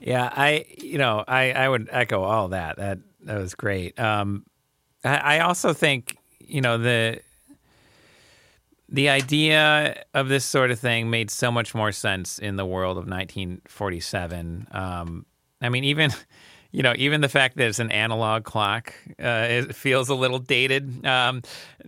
[0.00, 2.76] Yeah, I you know I I would echo all that.
[2.76, 3.98] That that was great.
[3.98, 4.44] Um,
[5.04, 7.20] I, I also think you know the
[8.88, 12.98] the idea of this sort of thing made so much more sense in the world
[12.98, 14.68] of 1947.
[14.70, 15.26] Um,
[15.60, 16.12] I mean, even
[16.72, 20.38] you know, even the fact that it's an analog clock uh, it feels a little
[20.38, 21.06] dated.
[21.06, 21.42] Um,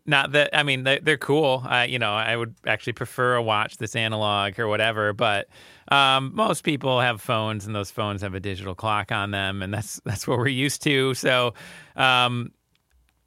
[0.07, 1.63] not that I mean they're, cool.
[1.69, 5.13] Uh, you know, I would actually prefer a watch that's analog or whatever.
[5.13, 5.49] But
[5.89, 9.75] um, most people have phones, and those phones have a digital clock on them, and
[9.75, 11.15] that's that's what we're used to.
[11.15, 11.55] So,
[11.95, 12.53] um,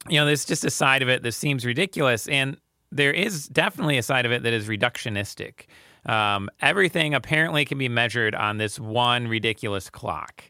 [0.10, 2.58] you know, there's just a side of it that seems ridiculous, and
[2.92, 5.66] there is definitely a side of it that is reductionistic.
[6.06, 10.44] Um, everything apparently can be measured on this one ridiculous clock.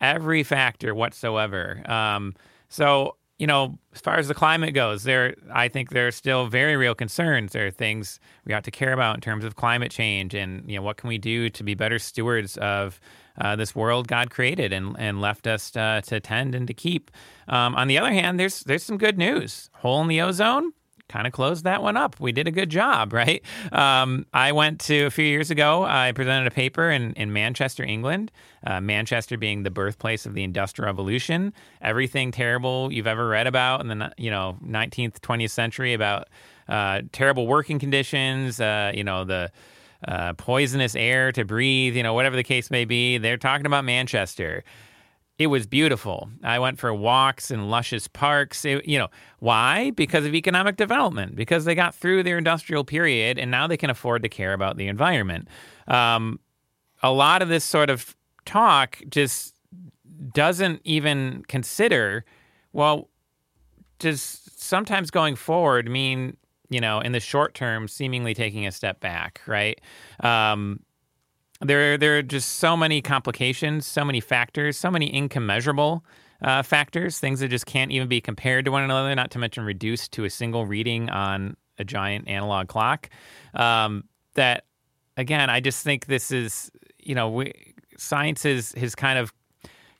[0.00, 1.82] Every factor whatsoever.
[1.90, 2.34] Um,
[2.68, 6.46] so you know, as far as the climate goes, there I think there are still
[6.46, 7.52] very real concerns.
[7.52, 10.76] There are things we ought to care about in terms of climate change, and you
[10.76, 12.98] know, what can we do to be better stewards of
[13.38, 17.10] uh, this world God created and and left us uh, to tend and to keep.
[17.48, 19.68] Um, on the other hand, there's there's some good news.
[19.74, 20.72] Hole in the ozone
[21.08, 22.18] kind of closed that one up.
[22.18, 23.42] We did a good job, right?
[23.72, 25.84] Um, I went to a few years ago.
[25.84, 28.32] I presented a paper in, in Manchester, England.
[28.66, 31.52] Uh, Manchester being the birthplace of the Industrial Revolution.
[31.80, 36.28] Everything terrible you've ever read about in the you know 19th, 20th century about
[36.68, 38.60] uh, terrible working conditions.
[38.60, 39.50] Uh, you know the
[40.06, 41.96] uh, poisonous air to breathe.
[41.96, 43.18] You know whatever the case may be.
[43.18, 44.64] They're talking about Manchester.
[45.38, 46.30] It was beautiful.
[46.42, 48.64] I went for walks in luscious parks.
[48.64, 49.08] It, you know,
[49.40, 49.90] why?
[49.90, 53.90] Because of economic development, because they got through their industrial period and now they can
[53.90, 55.48] afford to care about the environment.
[55.88, 56.40] Um,
[57.02, 58.16] a lot of this sort of
[58.46, 59.54] talk just
[60.32, 62.24] doesn't even consider,
[62.72, 63.10] well,
[63.98, 66.36] does sometimes going forward mean,
[66.70, 69.80] you know, in the short term, seemingly taking a step back, right?
[70.20, 70.80] Um,
[71.60, 76.04] there, there are just so many complications, so many factors, so many incommensurable
[76.42, 79.64] uh, factors, things that just can't even be compared to one another, not to mention
[79.64, 83.08] reduced to a single reading on a giant analog clock.
[83.54, 84.04] Um,
[84.34, 84.64] that,
[85.16, 89.32] again, I just think this is, you know, we, science is, has kind of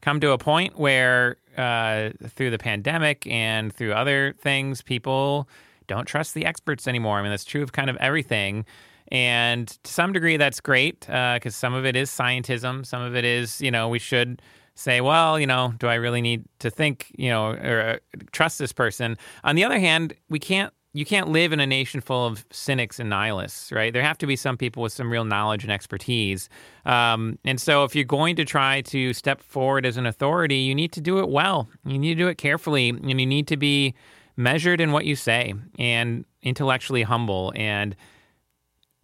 [0.02, 5.48] come to a point where uh, through the pandemic and through other things, people
[5.86, 7.18] don't trust the experts anymore.
[7.18, 8.66] I mean, that's true of kind of everything.
[9.12, 12.84] And to some degree, that's great because uh, some of it is scientism.
[12.84, 14.42] Some of it is, you know, we should
[14.74, 18.58] say, well, you know, do I really need to think, you know, or uh, trust
[18.58, 19.16] this person?
[19.44, 20.72] On the other hand, we can't.
[20.92, 23.92] You can't live in a nation full of cynics and nihilists, right?
[23.92, 26.48] There have to be some people with some real knowledge and expertise.
[26.86, 30.74] Um, and so, if you're going to try to step forward as an authority, you
[30.74, 31.68] need to do it well.
[31.84, 33.94] You need to do it carefully, and you need to be
[34.38, 37.94] measured in what you say and intellectually humble and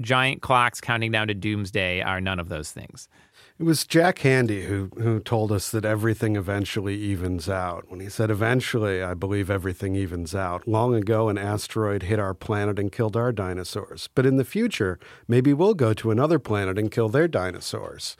[0.03, 3.09] giant clocks counting down to doomsday are none of those things.
[3.59, 7.89] It was Jack Handey who, who told us that everything eventually evens out.
[7.89, 10.67] When he said, Eventually, I believe everything evens out.
[10.67, 14.09] Long ago, an asteroid hit our planet and killed our dinosaurs.
[14.15, 14.99] But in the future,
[15.29, 18.17] maybe we'll go to another planet and kill their dinosaurs.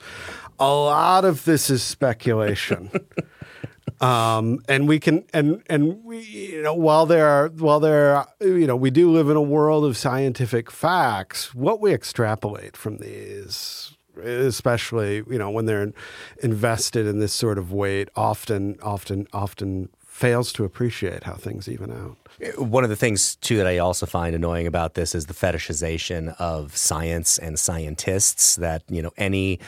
[0.59, 2.91] A lot of this is speculation.
[4.01, 8.27] Um, and we can and and we you know while there are while there are,
[8.41, 12.97] you know we do live in a world of scientific facts what we extrapolate from
[12.97, 15.93] these especially you know when they're
[16.41, 21.91] invested in this sort of weight often often often fails to appreciate how things even
[21.91, 22.15] out.
[22.59, 26.39] One of the things too that I also find annoying about this is the fetishization
[26.39, 29.59] of science and scientists that you know any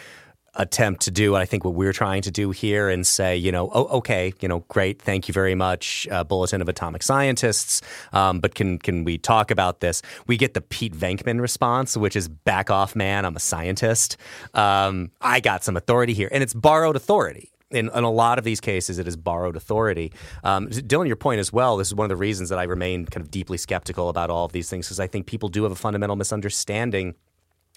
[0.55, 3.69] attempt to do, I think, what we're trying to do here and say, you know,
[3.73, 7.81] oh, okay, you know, great, thank you very much, uh, Bulletin of Atomic Scientists,
[8.13, 10.01] um, but can can we talk about this?
[10.27, 14.17] We get the Pete Venkman response, which is back off, man, I'm a scientist.
[14.53, 17.51] Um, I got some authority here, and it's borrowed authority.
[17.71, 20.13] In, in, a lot of these cases, it is borrowed authority.
[20.43, 21.77] Um, Dylan, your point as well.
[21.77, 24.45] This is one of the reasons that I remain kind of deeply skeptical about all
[24.45, 27.15] of these things, because I think people do have a fundamental misunderstanding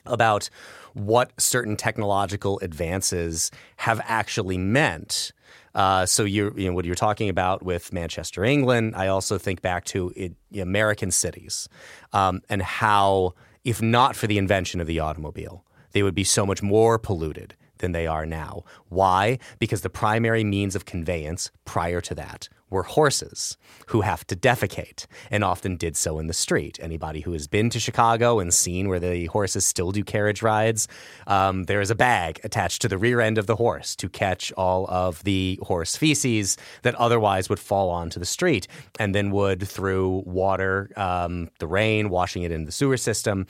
[0.08, 0.50] about
[0.94, 5.32] what certain technological advances have actually meant.
[5.74, 8.94] Uh, so you know what you're talking about with Manchester, England.
[8.96, 11.68] I also think back to it, American cities
[12.12, 13.34] um, and how,
[13.64, 17.54] if not for the invention of the automobile, they would be so much more polluted
[17.78, 18.64] than they are now.
[18.88, 19.38] Why?
[19.58, 23.56] Because the primary means of conveyance prior to that were horses
[23.88, 26.78] who have to defecate and often did so in the street.
[26.82, 30.88] Anybody who has been to Chicago and seen where the horses still do carriage rides,
[31.26, 34.52] um, there is a bag attached to the rear end of the horse to catch
[34.52, 38.66] all of the horse feces that otherwise would fall onto the street
[38.98, 43.46] and then would, through water, um, the rain, washing it into the sewer system,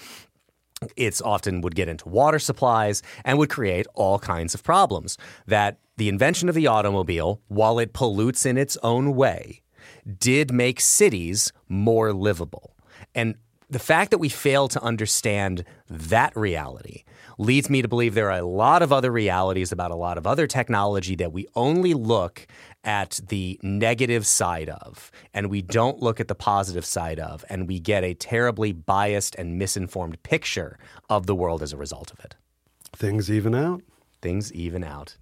[0.97, 5.17] it's often would get into water supplies and would create all kinds of problems.
[5.47, 9.63] That the invention of the automobile, while it pollutes in its own way,
[10.19, 12.77] did make cities more livable.
[13.15, 13.35] And
[13.71, 17.05] the fact that we fail to understand that reality
[17.37, 20.27] leads me to believe there are a lot of other realities about a lot of
[20.27, 22.47] other technology that we only look
[22.85, 27.69] at the negative side of and we don't look at the positive side of and
[27.69, 32.21] we get a terribly biased and misinformed picture of the world as a result of
[32.21, 32.37] it.
[32.95, 33.83] Things even out.
[34.21, 35.17] things even out.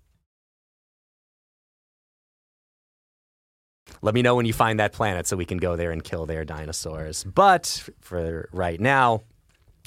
[4.02, 6.26] Let me know when you find that planet so we can go there and kill
[6.26, 7.24] their dinosaurs.
[7.24, 9.22] But for right now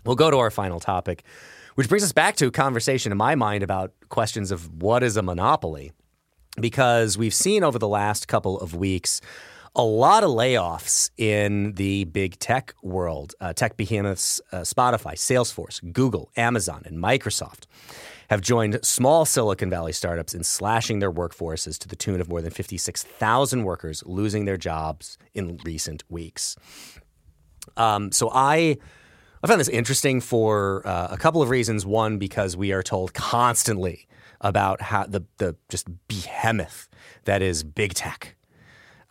[0.05, 1.23] we'll go to our final topic
[1.75, 5.15] which brings us back to a conversation in my mind about questions of what is
[5.15, 5.93] a monopoly
[6.61, 9.21] because we've seen over the last couple of weeks
[9.75, 13.35] a lot of layoffs in the big tech world.
[13.39, 17.65] Uh, tech behemoths uh, Spotify, Salesforce, Google, Amazon, and Microsoft
[18.29, 22.41] have joined small Silicon Valley startups in slashing their workforces to the tune of more
[22.41, 26.55] than 56,000 workers losing their jobs in recent weeks.
[27.77, 28.77] Um, so I.
[29.41, 31.85] I found this interesting for uh, a couple of reasons.
[31.85, 34.09] One, because we are told constantly
[34.41, 36.87] about how the, the just behemoth
[37.25, 38.35] that is big tech.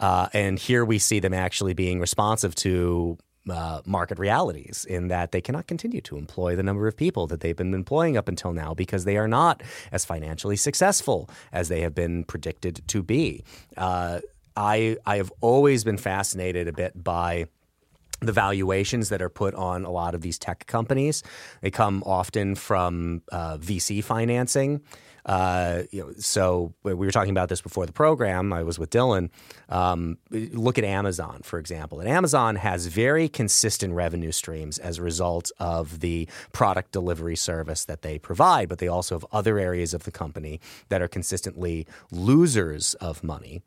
[0.00, 3.18] Uh, and here we see them actually being responsive to
[3.50, 7.40] uh, market realities in that they cannot continue to employ the number of people that
[7.40, 11.80] they've been employing up until now because they are not as financially successful as they
[11.80, 13.42] have been predicted to be.
[13.76, 14.20] Uh,
[14.56, 17.46] I, I have always been fascinated a bit by
[18.20, 21.22] the valuations that are put on a lot of these tech companies.
[21.60, 24.82] They come often from uh, VC financing.
[25.28, 28.50] Uh, you know, so we were talking about this before the program.
[28.50, 29.28] I was with Dylan.
[29.68, 32.00] Um, look at Amazon, for example.
[32.00, 37.84] And Amazon has very consistent revenue streams as a result of the product delivery service
[37.84, 41.86] that they provide, but they also have other areas of the company that are consistently
[42.10, 43.60] losers of money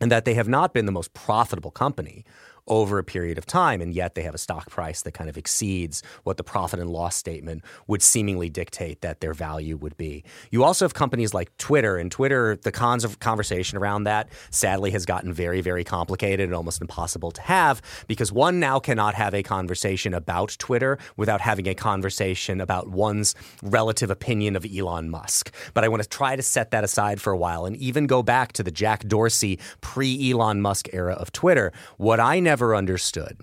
[0.00, 2.24] and that they have not been the most profitable company
[2.66, 5.36] over a period of time, and yet they have a stock price that kind of
[5.36, 10.24] exceeds what the profit and loss statement would seemingly dictate that their value would be.
[10.50, 14.90] You also have companies like Twitter, and Twitter, the cons of conversation around that sadly
[14.92, 19.34] has gotten very, very complicated and almost impossible to have because one now cannot have
[19.34, 25.52] a conversation about Twitter without having a conversation about one's relative opinion of Elon Musk.
[25.74, 28.22] But I want to try to set that aside for a while and even go
[28.22, 31.72] back to the Jack Dorsey pre Elon Musk era of Twitter.
[31.96, 33.40] What I never understood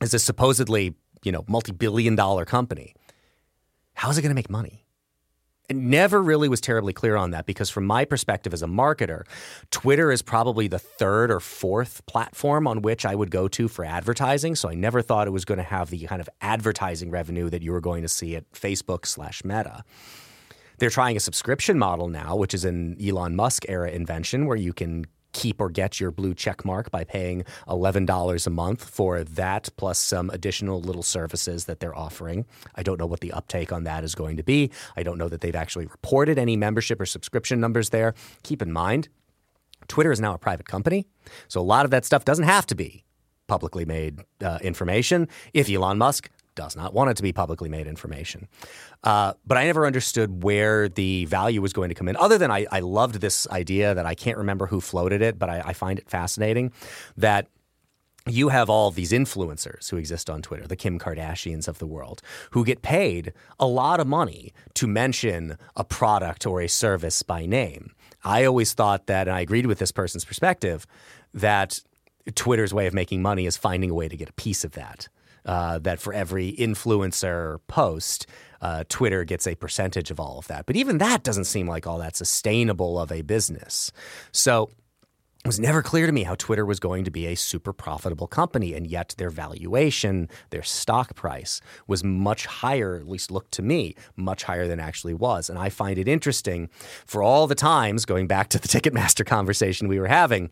[0.00, 2.94] is a supposedly, you know, multi-billion dollar company.
[3.92, 4.86] How is it going to make money?
[5.68, 9.24] It never really was terribly clear on that because, from my perspective as a marketer,
[9.70, 13.84] Twitter is probably the third or fourth platform on which I would go to for
[13.84, 14.54] advertising.
[14.54, 17.60] So I never thought it was going to have the kind of advertising revenue that
[17.62, 19.84] you were going to see at Facebook slash Meta.
[20.78, 24.72] They're trying a subscription model now, which is an Elon Musk era invention where you
[24.72, 29.68] can keep or get your blue check mark by paying $11 a month for that
[29.76, 32.46] plus some additional little services that they're offering.
[32.74, 34.70] I don't know what the uptake on that is going to be.
[34.96, 38.14] I don't know that they've actually reported any membership or subscription numbers there.
[38.42, 39.08] Keep in mind,
[39.88, 41.06] Twitter is now a private company,
[41.48, 43.04] so a lot of that stuff doesn't have to be
[43.46, 47.86] publicly made uh, information if Elon Musk does not want it to be publicly made
[47.86, 48.48] information.
[49.04, 52.50] Uh, but I never understood where the value was going to come in, other than
[52.50, 55.72] I, I loved this idea that I can't remember who floated it, but I, I
[55.72, 56.72] find it fascinating
[57.16, 57.48] that
[58.26, 62.20] you have all these influencers who exist on Twitter, the Kim Kardashians of the world,
[62.50, 67.46] who get paid a lot of money to mention a product or a service by
[67.46, 67.92] name.
[68.22, 70.86] I always thought that, and I agreed with this person's perspective,
[71.32, 71.80] that
[72.34, 75.08] Twitter's way of making money is finding a way to get a piece of that.
[75.44, 78.26] Uh, that for every influencer post,
[78.60, 80.66] uh, Twitter gets a percentage of all of that.
[80.66, 83.90] But even that doesn't seem like all that sustainable of a business.
[84.32, 84.70] So
[85.42, 88.26] it was never clear to me how Twitter was going to be a super profitable
[88.26, 93.62] company, and yet their valuation, their stock price, was much higher, at least looked to
[93.62, 95.48] me, much higher than actually was.
[95.48, 96.68] And I find it interesting
[97.06, 100.50] for all the times, going back to the Ticketmaster conversation we were having,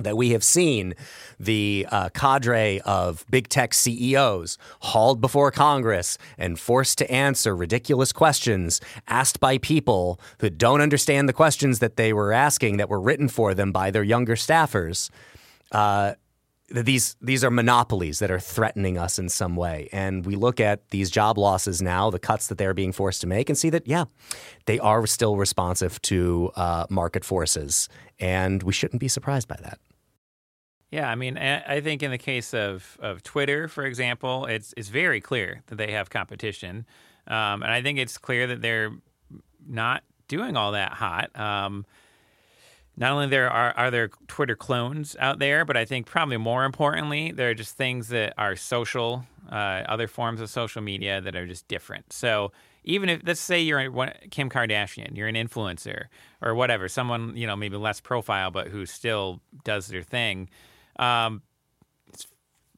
[0.00, 0.94] that we have seen
[1.38, 8.12] the uh, cadre of big tech CEOs hauled before Congress and forced to answer ridiculous
[8.12, 13.00] questions asked by people who don't understand the questions that they were asking that were
[13.00, 15.10] written for them by their younger staffers.
[15.70, 16.14] Uh,
[16.70, 19.88] these these are monopolies that are threatening us in some way.
[19.92, 23.26] And we look at these job losses now the cuts that they're being forced to
[23.26, 24.04] make and see that yeah
[24.66, 27.88] they are still responsive to uh, market forces.
[28.18, 29.78] And we shouldn't be surprised by that.
[30.90, 34.90] Yeah, I mean, I think in the case of, of Twitter, for example, it's it's
[34.90, 36.86] very clear that they have competition,
[37.26, 38.92] um, and I think it's clear that they're
[39.66, 41.36] not doing all that hot.
[41.36, 41.84] Um,
[42.96, 46.64] not only there are are there Twitter clones out there, but I think probably more
[46.64, 51.34] importantly, there are just things that are social, uh, other forms of social media that
[51.34, 52.12] are just different.
[52.12, 52.52] So
[52.84, 53.90] even if let's say you're
[54.30, 56.04] Kim Kardashian, you're an influencer
[56.40, 60.48] or whatever, someone you know maybe less profile but who still does their thing.
[60.98, 61.42] Um,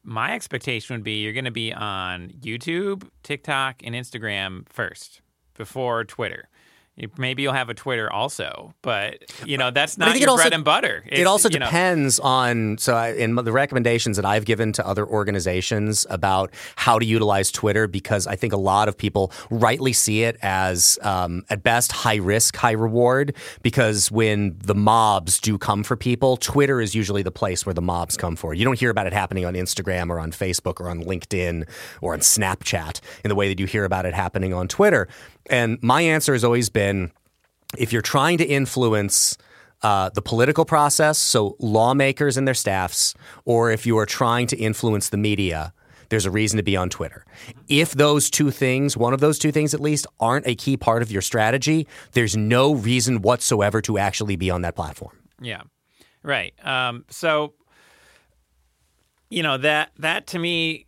[0.03, 5.21] my expectation would be you're going to be on YouTube, TikTok, and Instagram first
[5.55, 6.49] before Twitter.
[7.19, 10.65] Maybe you'll have a Twitter also, but you know that's not your also, bread and
[10.65, 11.05] butter.
[11.07, 12.25] It's, it also depends know.
[12.25, 12.79] on.
[12.79, 17.53] So, I, in the recommendations that I've given to other organizations about how to utilize
[17.53, 21.93] Twitter, because I think a lot of people rightly see it as um, at best
[21.93, 23.37] high risk, high reward.
[23.63, 27.83] Because when the mobs do come for people, Twitter is usually the place where the
[27.83, 28.55] mobs come for.
[28.55, 31.69] You don't hear about it happening on Instagram or on Facebook or on LinkedIn
[32.01, 35.09] or on Snapchat in the way that you hear about it happening on Twitter.
[35.51, 37.13] And my answer has always been
[37.79, 39.37] if you're trying to influence
[39.83, 44.57] uh, the political process, so lawmakers and their staffs, or if you are trying to
[44.57, 45.73] influence the media,
[46.09, 47.25] there's a reason to be on Twitter.
[47.69, 51.03] If those two things, one of those two things at least, aren't a key part
[51.03, 55.17] of your strategy, there's no reason whatsoever to actually be on that platform.
[55.41, 55.63] Yeah,
[56.23, 56.55] right.
[56.65, 57.55] Um, so,
[59.29, 60.86] you know that that to me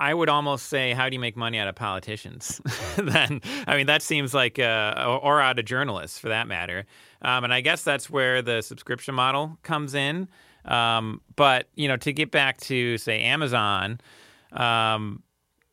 [0.00, 2.60] I would almost say, how do you make money out of politicians?
[2.96, 6.86] then, I mean, that seems like, uh, or out of journalists for that matter.
[7.22, 10.28] Um, and I guess that's where the subscription model comes in.
[10.64, 14.00] Um, but you know, to get back to say Amazon,
[14.52, 15.22] um,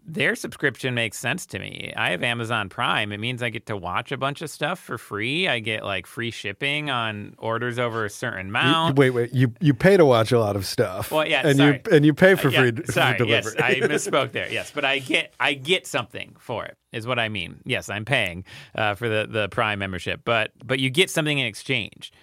[0.07, 1.91] their subscription makes sense to me.
[1.97, 3.11] I have Amazon Prime.
[3.11, 5.47] It means I get to watch a bunch of stuff for free.
[5.47, 8.97] I get like free shipping on orders over a certain amount.
[8.97, 9.33] You, wait, wait.
[9.33, 11.11] You you pay to watch a lot of stuff.
[11.11, 11.81] Well, yeah, and sorry.
[11.85, 13.53] you and you pay for uh, free, yeah, sorry, free delivery.
[13.57, 14.51] Yes, I misspoke there.
[14.51, 16.77] Yes, but I get I get something for it.
[16.91, 17.61] Is what I mean.
[17.65, 18.45] Yes, I'm paying
[18.75, 22.13] uh, for the the Prime membership, but but you get something in exchange.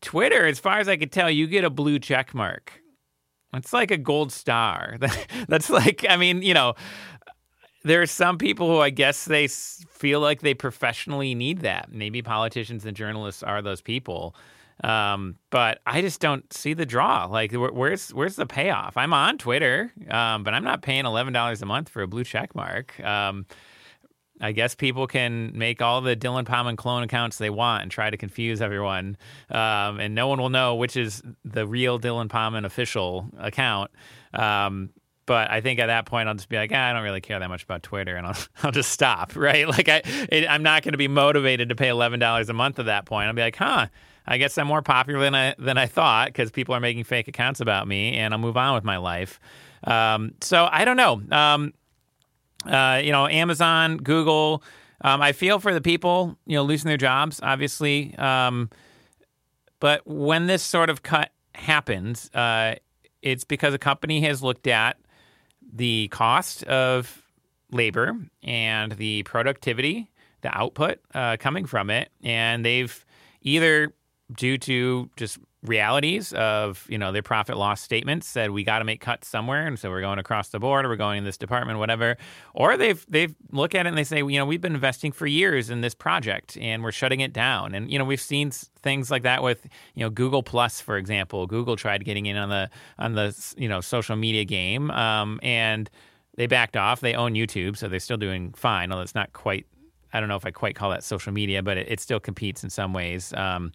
[0.00, 2.79] Twitter, as far as I could tell, you get a blue check mark.
[3.54, 4.96] It's like a gold star.
[5.48, 6.74] That's like, I mean, you know,
[7.82, 11.92] there are some people who I guess they feel like they professionally need that.
[11.92, 14.34] Maybe politicians and journalists are those people.
[14.84, 17.26] Um, but I just don't see the draw.
[17.26, 18.96] Like, where's where's the payoff?
[18.96, 22.24] I'm on Twitter, um, but I'm not paying eleven dollars a month for a blue
[22.24, 22.98] check mark.
[23.00, 23.44] Um,
[24.40, 28.10] I guess people can make all the Dylan Pahman clone accounts they want and try
[28.10, 29.16] to confuse everyone,
[29.50, 33.90] um, and no one will know which is the real Dylan Pahman official account.
[34.32, 34.90] Um,
[35.26, 37.38] but I think at that point I'll just be like, ah, I don't really care
[37.38, 39.68] that much about Twitter, and I'll I'll just stop, right?
[39.68, 42.78] Like I it, I'm not going to be motivated to pay eleven dollars a month
[42.78, 43.28] at that point.
[43.28, 43.86] I'll be like, huh.
[44.26, 47.26] I guess I'm more popular than I than I thought because people are making fake
[47.26, 49.40] accounts about me, and I'll move on with my life.
[49.84, 51.22] Um, so I don't know.
[51.36, 51.72] Um,
[52.66, 54.62] uh, you know, Amazon, Google.
[55.02, 58.14] Um, I feel for the people, you know, losing their jobs, obviously.
[58.16, 58.70] Um,
[59.80, 62.74] but when this sort of cut happens, uh,
[63.22, 64.98] it's because a company has looked at
[65.72, 67.22] the cost of
[67.72, 70.10] labor and the productivity,
[70.42, 73.04] the output uh, coming from it, and they've
[73.42, 73.92] either
[74.36, 78.84] due to just realities of you know their profit loss statements said we got to
[78.84, 81.36] make cuts somewhere and so we're going across the board or we're going in this
[81.36, 82.16] department whatever.
[82.54, 85.26] Or they've they've look at it and they say you know we've been investing for
[85.26, 87.74] years in this project and we're shutting it down.
[87.74, 91.46] And you know we've seen things like that with you know Google Plus for example.
[91.46, 95.90] Google tried getting in on the on the you know social media game um, and
[96.36, 97.00] they backed off.
[97.00, 99.66] They own YouTube so they're still doing fine although it's not quite
[100.12, 102.64] I don't know if I quite call that social media, but it, it still competes
[102.64, 103.32] in some ways.
[103.34, 103.70] Um,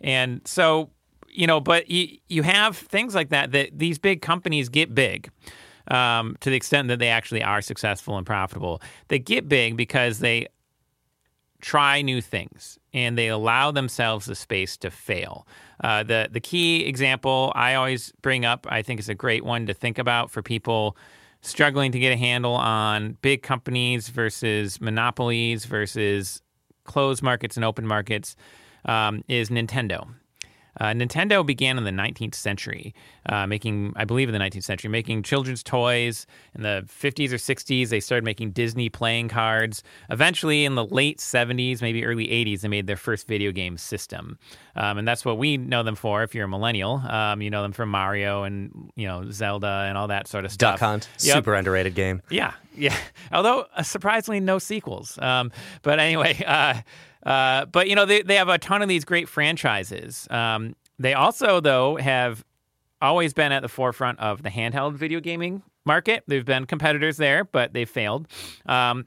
[0.00, 0.90] and so
[1.34, 5.30] you know, but you, you have things like that that these big companies get big.
[5.88, 10.20] Um, to the extent that they actually are successful and profitable, they get big because
[10.20, 10.48] they
[11.60, 15.46] try new things and they allow themselves the space to fail.
[15.82, 19.66] Uh, the the key example I always bring up, I think, is a great one
[19.66, 20.96] to think about for people
[21.42, 26.40] struggling to get a handle on big companies versus monopolies versus
[26.84, 28.36] closed markets and open markets.
[28.86, 30.06] Um, is Nintendo.
[30.80, 32.94] Uh, Nintendo began in the 19th century,
[33.26, 36.26] uh, making, I believe, in the 19th century, making children's toys.
[36.54, 39.82] In the 50s or 60s, they started making Disney playing cards.
[40.10, 44.38] Eventually, in the late 70s, maybe early 80s, they made their first video game system,
[44.76, 46.22] um, and that's what we know them for.
[46.22, 49.96] If you're a millennial, um, you know them from Mario and you know Zelda and
[49.96, 50.74] all that sort of stuff.
[50.74, 51.36] Duck Hunt, yep.
[51.36, 52.22] super underrated game.
[52.30, 52.96] Yeah, yeah.
[53.32, 55.18] Although uh, surprisingly, no sequels.
[55.18, 55.52] Um,
[55.82, 56.42] but anyway.
[57.24, 60.26] Uh, but you know they they have a ton of these great franchises.
[60.30, 62.44] Um, they also though have
[63.00, 66.24] always been at the forefront of the handheld video gaming market.
[66.26, 68.28] There've been competitors there, but they've failed.
[68.66, 69.06] Um,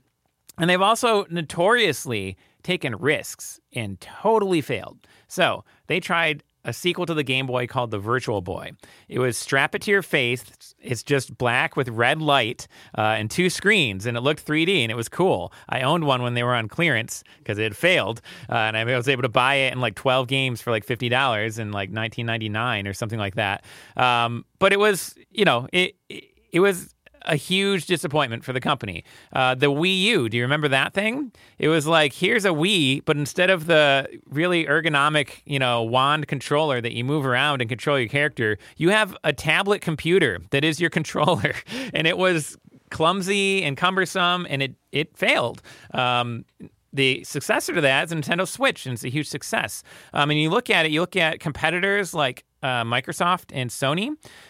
[0.60, 5.08] and they've also notoriously taken risks and totally failed.
[5.28, 8.74] So they tried a sequel to the Game Boy called the Virtual Boy.
[9.08, 10.44] It was strap it to your face.
[10.82, 14.92] It's just black with red light uh, and two screens, and it looked 3D and
[14.92, 15.54] it was cool.
[15.70, 18.84] I owned one when they were on clearance because it had failed, uh, and I
[18.84, 22.86] was able to buy it in like 12 games for like $50 in like 1999
[22.86, 23.64] or something like that.
[23.96, 26.94] Um, but it was, you know, it, it, it was
[27.24, 29.04] a huge disappointment for the company.
[29.34, 31.32] Uh, the Wii U, do you remember that thing?
[31.60, 36.28] It was like, here's a Wii, but instead of the really ergonomic, you know, wand
[36.28, 40.64] controller that you move around and control your character, you have a tablet computer that
[40.64, 41.54] is your controller.
[41.94, 42.58] and it was
[42.90, 45.62] clumsy and cumbersome, and it, it failed.
[45.94, 46.46] Um,
[46.94, 49.84] the successor to that is Nintendo Switch, and it's a huge success.
[50.14, 54.10] Um, and you look at it, you look at competitors like uh, Microsoft and Sony.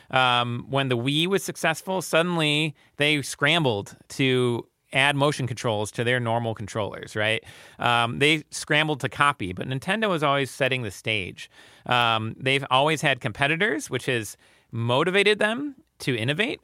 [0.10, 6.20] Um, when the Wii was successful, suddenly they scrambled to add motion controls to their
[6.20, 7.44] normal controllers, right?
[7.78, 11.50] Um, they scrambled to copy, but Nintendo was always setting the stage.
[11.86, 14.38] Um, they've always had competitors, which has
[14.72, 16.62] motivated them to innovate.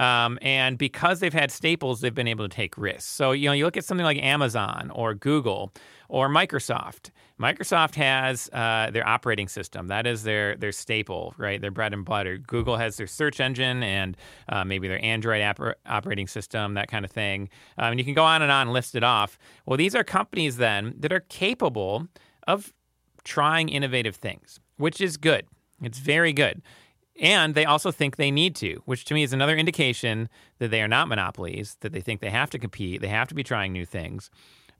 [0.00, 3.04] Um, and because they've had staples, they've been able to take risks.
[3.04, 5.72] So, you know, you look at something like Amazon or Google
[6.08, 7.10] or Microsoft.
[7.38, 9.88] Microsoft has uh, their operating system.
[9.88, 11.60] That is their their staple, right?
[11.60, 12.38] Their bread and butter.
[12.38, 14.16] Google has their search engine and
[14.48, 15.42] uh, maybe their Android
[15.86, 17.50] operating system, that kind of thing.
[17.76, 19.38] Um, and you can go on and on, list it off.
[19.66, 22.08] Well, these are companies then that are capable
[22.46, 22.72] of
[23.24, 25.46] trying innovative things, which is good.
[25.82, 26.62] It's very good.
[27.20, 30.80] And they also think they need to, which to me is another indication that they
[30.80, 33.72] are not monopolies, that they think they have to compete, they have to be trying
[33.72, 34.30] new things.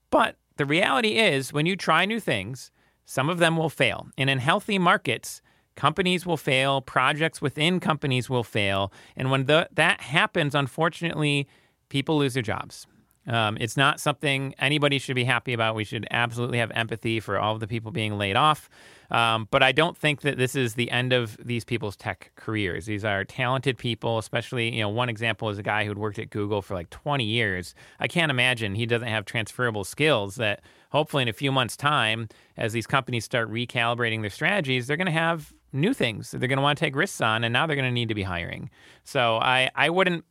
[0.09, 2.71] But the reality is, when you try new things,
[3.05, 4.09] some of them will fail.
[4.17, 5.43] And in healthy markets,
[5.77, 8.91] companies will fail, projects within companies will fail.
[9.17, 11.47] And when the, that happens, unfortunately,
[11.91, 12.87] people lose their jobs.
[13.31, 15.77] Um, it's not something anybody should be happy about.
[15.77, 18.69] We should absolutely have empathy for all of the people being laid off.
[19.11, 22.87] Um, but I don't think that this is the end of these people's tech careers.
[22.87, 26.31] These are talented people, especially, you know, one example is a guy who'd worked at
[26.31, 27.75] Google for like 20 years.
[28.01, 30.61] I can't imagine he doesn't have transferable skills that
[30.91, 35.07] hopefully in a few months' time, as these companies start recalibrating their strategies, they're going
[35.07, 37.67] to have new things that they're going to want to take risks on, and now
[37.67, 38.71] they're going to need to be hiring.
[39.05, 40.25] So I, I wouldn't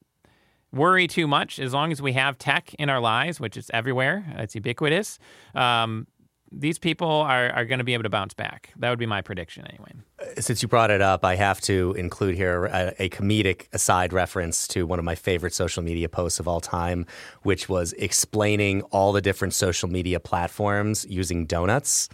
[0.71, 4.25] worry too much as long as we have tech in our lives, which is everywhere,
[4.37, 5.19] it's ubiquitous.
[5.55, 6.07] Um,
[6.51, 8.73] these people are, are going to be able to bounce back.
[8.77, 9.91] That would be my prediction anyway.
[10.39, 14.67] Since you brought it up, I have to include here a, a, comedic aside reference
[14.69, 17.05] to one of my favorite social media posts of all time,
[17.43, 22.09] which was explaining all the different social media platforms using donuts.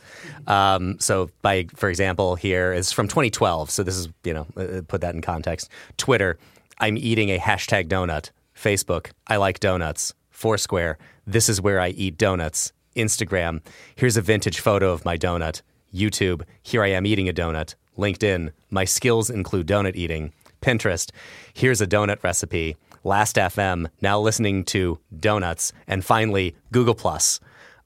[0.47, 3.69] Um, so, by for example, here is from 2012.
[3.69, 5.69] So this is you know uh, put that in context.
[5.97, 6.37] Twitter,
[6.79, 8.31] I'm eating a hashtag donut.
[8.55, 10.13] Facebook, I like donuts.
[10.31, 10.97] Foursquare,
[11.27, 12.71] this is where I eat donuts.
[12.95, 13.61] Instagram,
[13.95, 15.61] here's a vintage photo of my donut.
[15.93, 17.75] YouTube, here I am eating a donut.
[17.97, 20.33] LinkedIn, my skills include donut eating.
[20.61, 21.11] Pinterest,
[21.53, 22.75] here's a donut recipe.
[23.03, 25.73] Last FM, now listening to donuts.
[25.87, 27.39] And finally, Google Plus.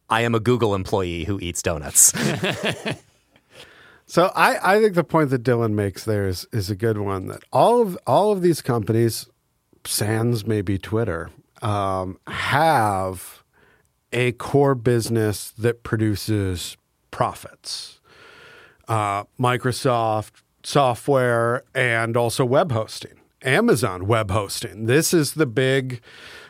[0.09, 2.13] I am a Google employee who eats donuts.
[4.07, 7.27] so I, I think the point that Dylan makes there is, is a good one
[7.27, 9.27] that all of all of these companies
[9.85, 11.29] sans maybe Twitter,
[11.61, 13.43] um, have
[14.11, 16.77] a core business that produces
[17.11, 17.99] profits.
[18.87, 24.85] Uh, Microsoft software and also web hosting, Amazon web hosting.
[24.85, 26.01] This is the big,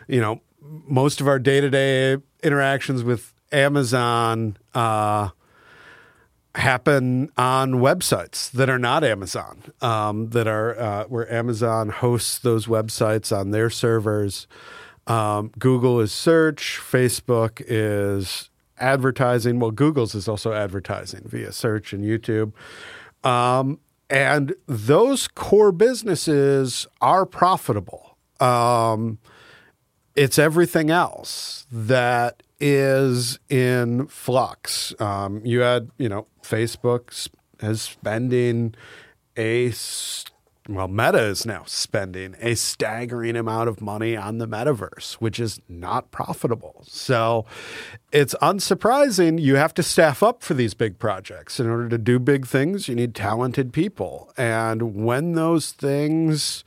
[0.07, 4.57] you know, most of our day to day interactions with Amazon.
[4.73, 5.29] Uh,
[6.55, 12.65] happen on websites that are not Amazon, um, that are uh, where Amazon hosts those
[12.65, 14.47] websites on their servers.
[15.07, 19.59] Um, Google is search, Facebook is advertising.
[19.59, 22.53] Well, Google's is also advertising via search and YouTube.
[23.23, 23.79] Um,
[24.09, 28.17] and those core businesses are profitable.
[28.39, 29.19] Um,
[30.15, 34.93] it's everything else that is in flux.
[34.99, 37.29] Um, you had, you know, Facebook
[37.61, 38.75] is spending
[39.37, 39.71] a
[40.69, 45.59] well, Meta is now spending a staggering amount of money on the metaverse, which is
[45.67, 46.83] not profitable.
[46.87, 47.45] So
[48.11, 51.59] it's unsurprising you have to staff up for these big projects.
[51.59, 54.31] In order to do big things, you need talented people.
[54.37, 56.63] And when those things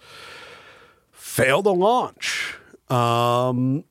[1.12, 2.56] fail to launch,
[2.90, 3.84] um,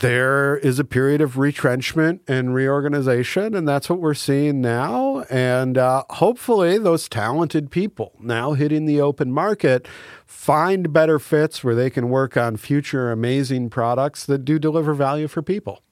[0.00, 5.24] there is a period of retrenchment and reorganization, and that's what we're seeing now.
[5.30, 9.86] And uh, hopefully, those talented people now hitting the open market
[10.26, 15.28] find better fits where they can work on future amazing products that do deliver value
[15.28, 15.82] for people.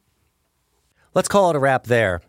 [1.14, 2.20] Let's call it a wrap there.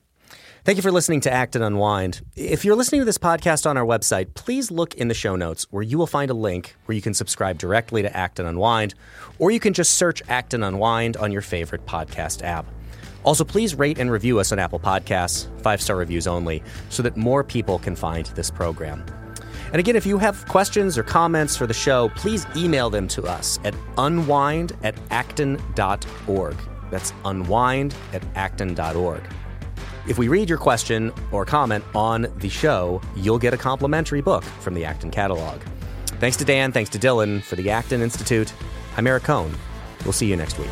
[0.66, 2.22] Thank you for listening to Acton Unwind.
[2.36, 5.66] If you're listening to this podcast on our website, please look in the show notes
[5.72, 8.93] where you will find a link where you can subscribe directly to Acton Unwind,
[9.39, 12.66] or you can just search Acton Unwind on your favorite podcast app.
[13.24, 17.16] Also, please rate and review us on Apple Podcasts, five star reviews only, so that
[17.16, 19.05] more people can find this program.
[19.72, 23.24] And again, if you have questions or comments for the show, please email them to
[23.24, 26.57] us at unwind at acton.org.
[26.91, 29.24] That's unwind at acton.org.
[30.10, 34.43] If we read your question or comment on the show, you'll get a complimentary book
[34.43, 35.62] from the Acton catalog.
[36.20, 38.51] Thanks to Dan, thanks to Dylan for the Acton Institute.
[38.97, 39.55] I'm Eric Kohn.
[40.05, 40.72] We'll see you next week.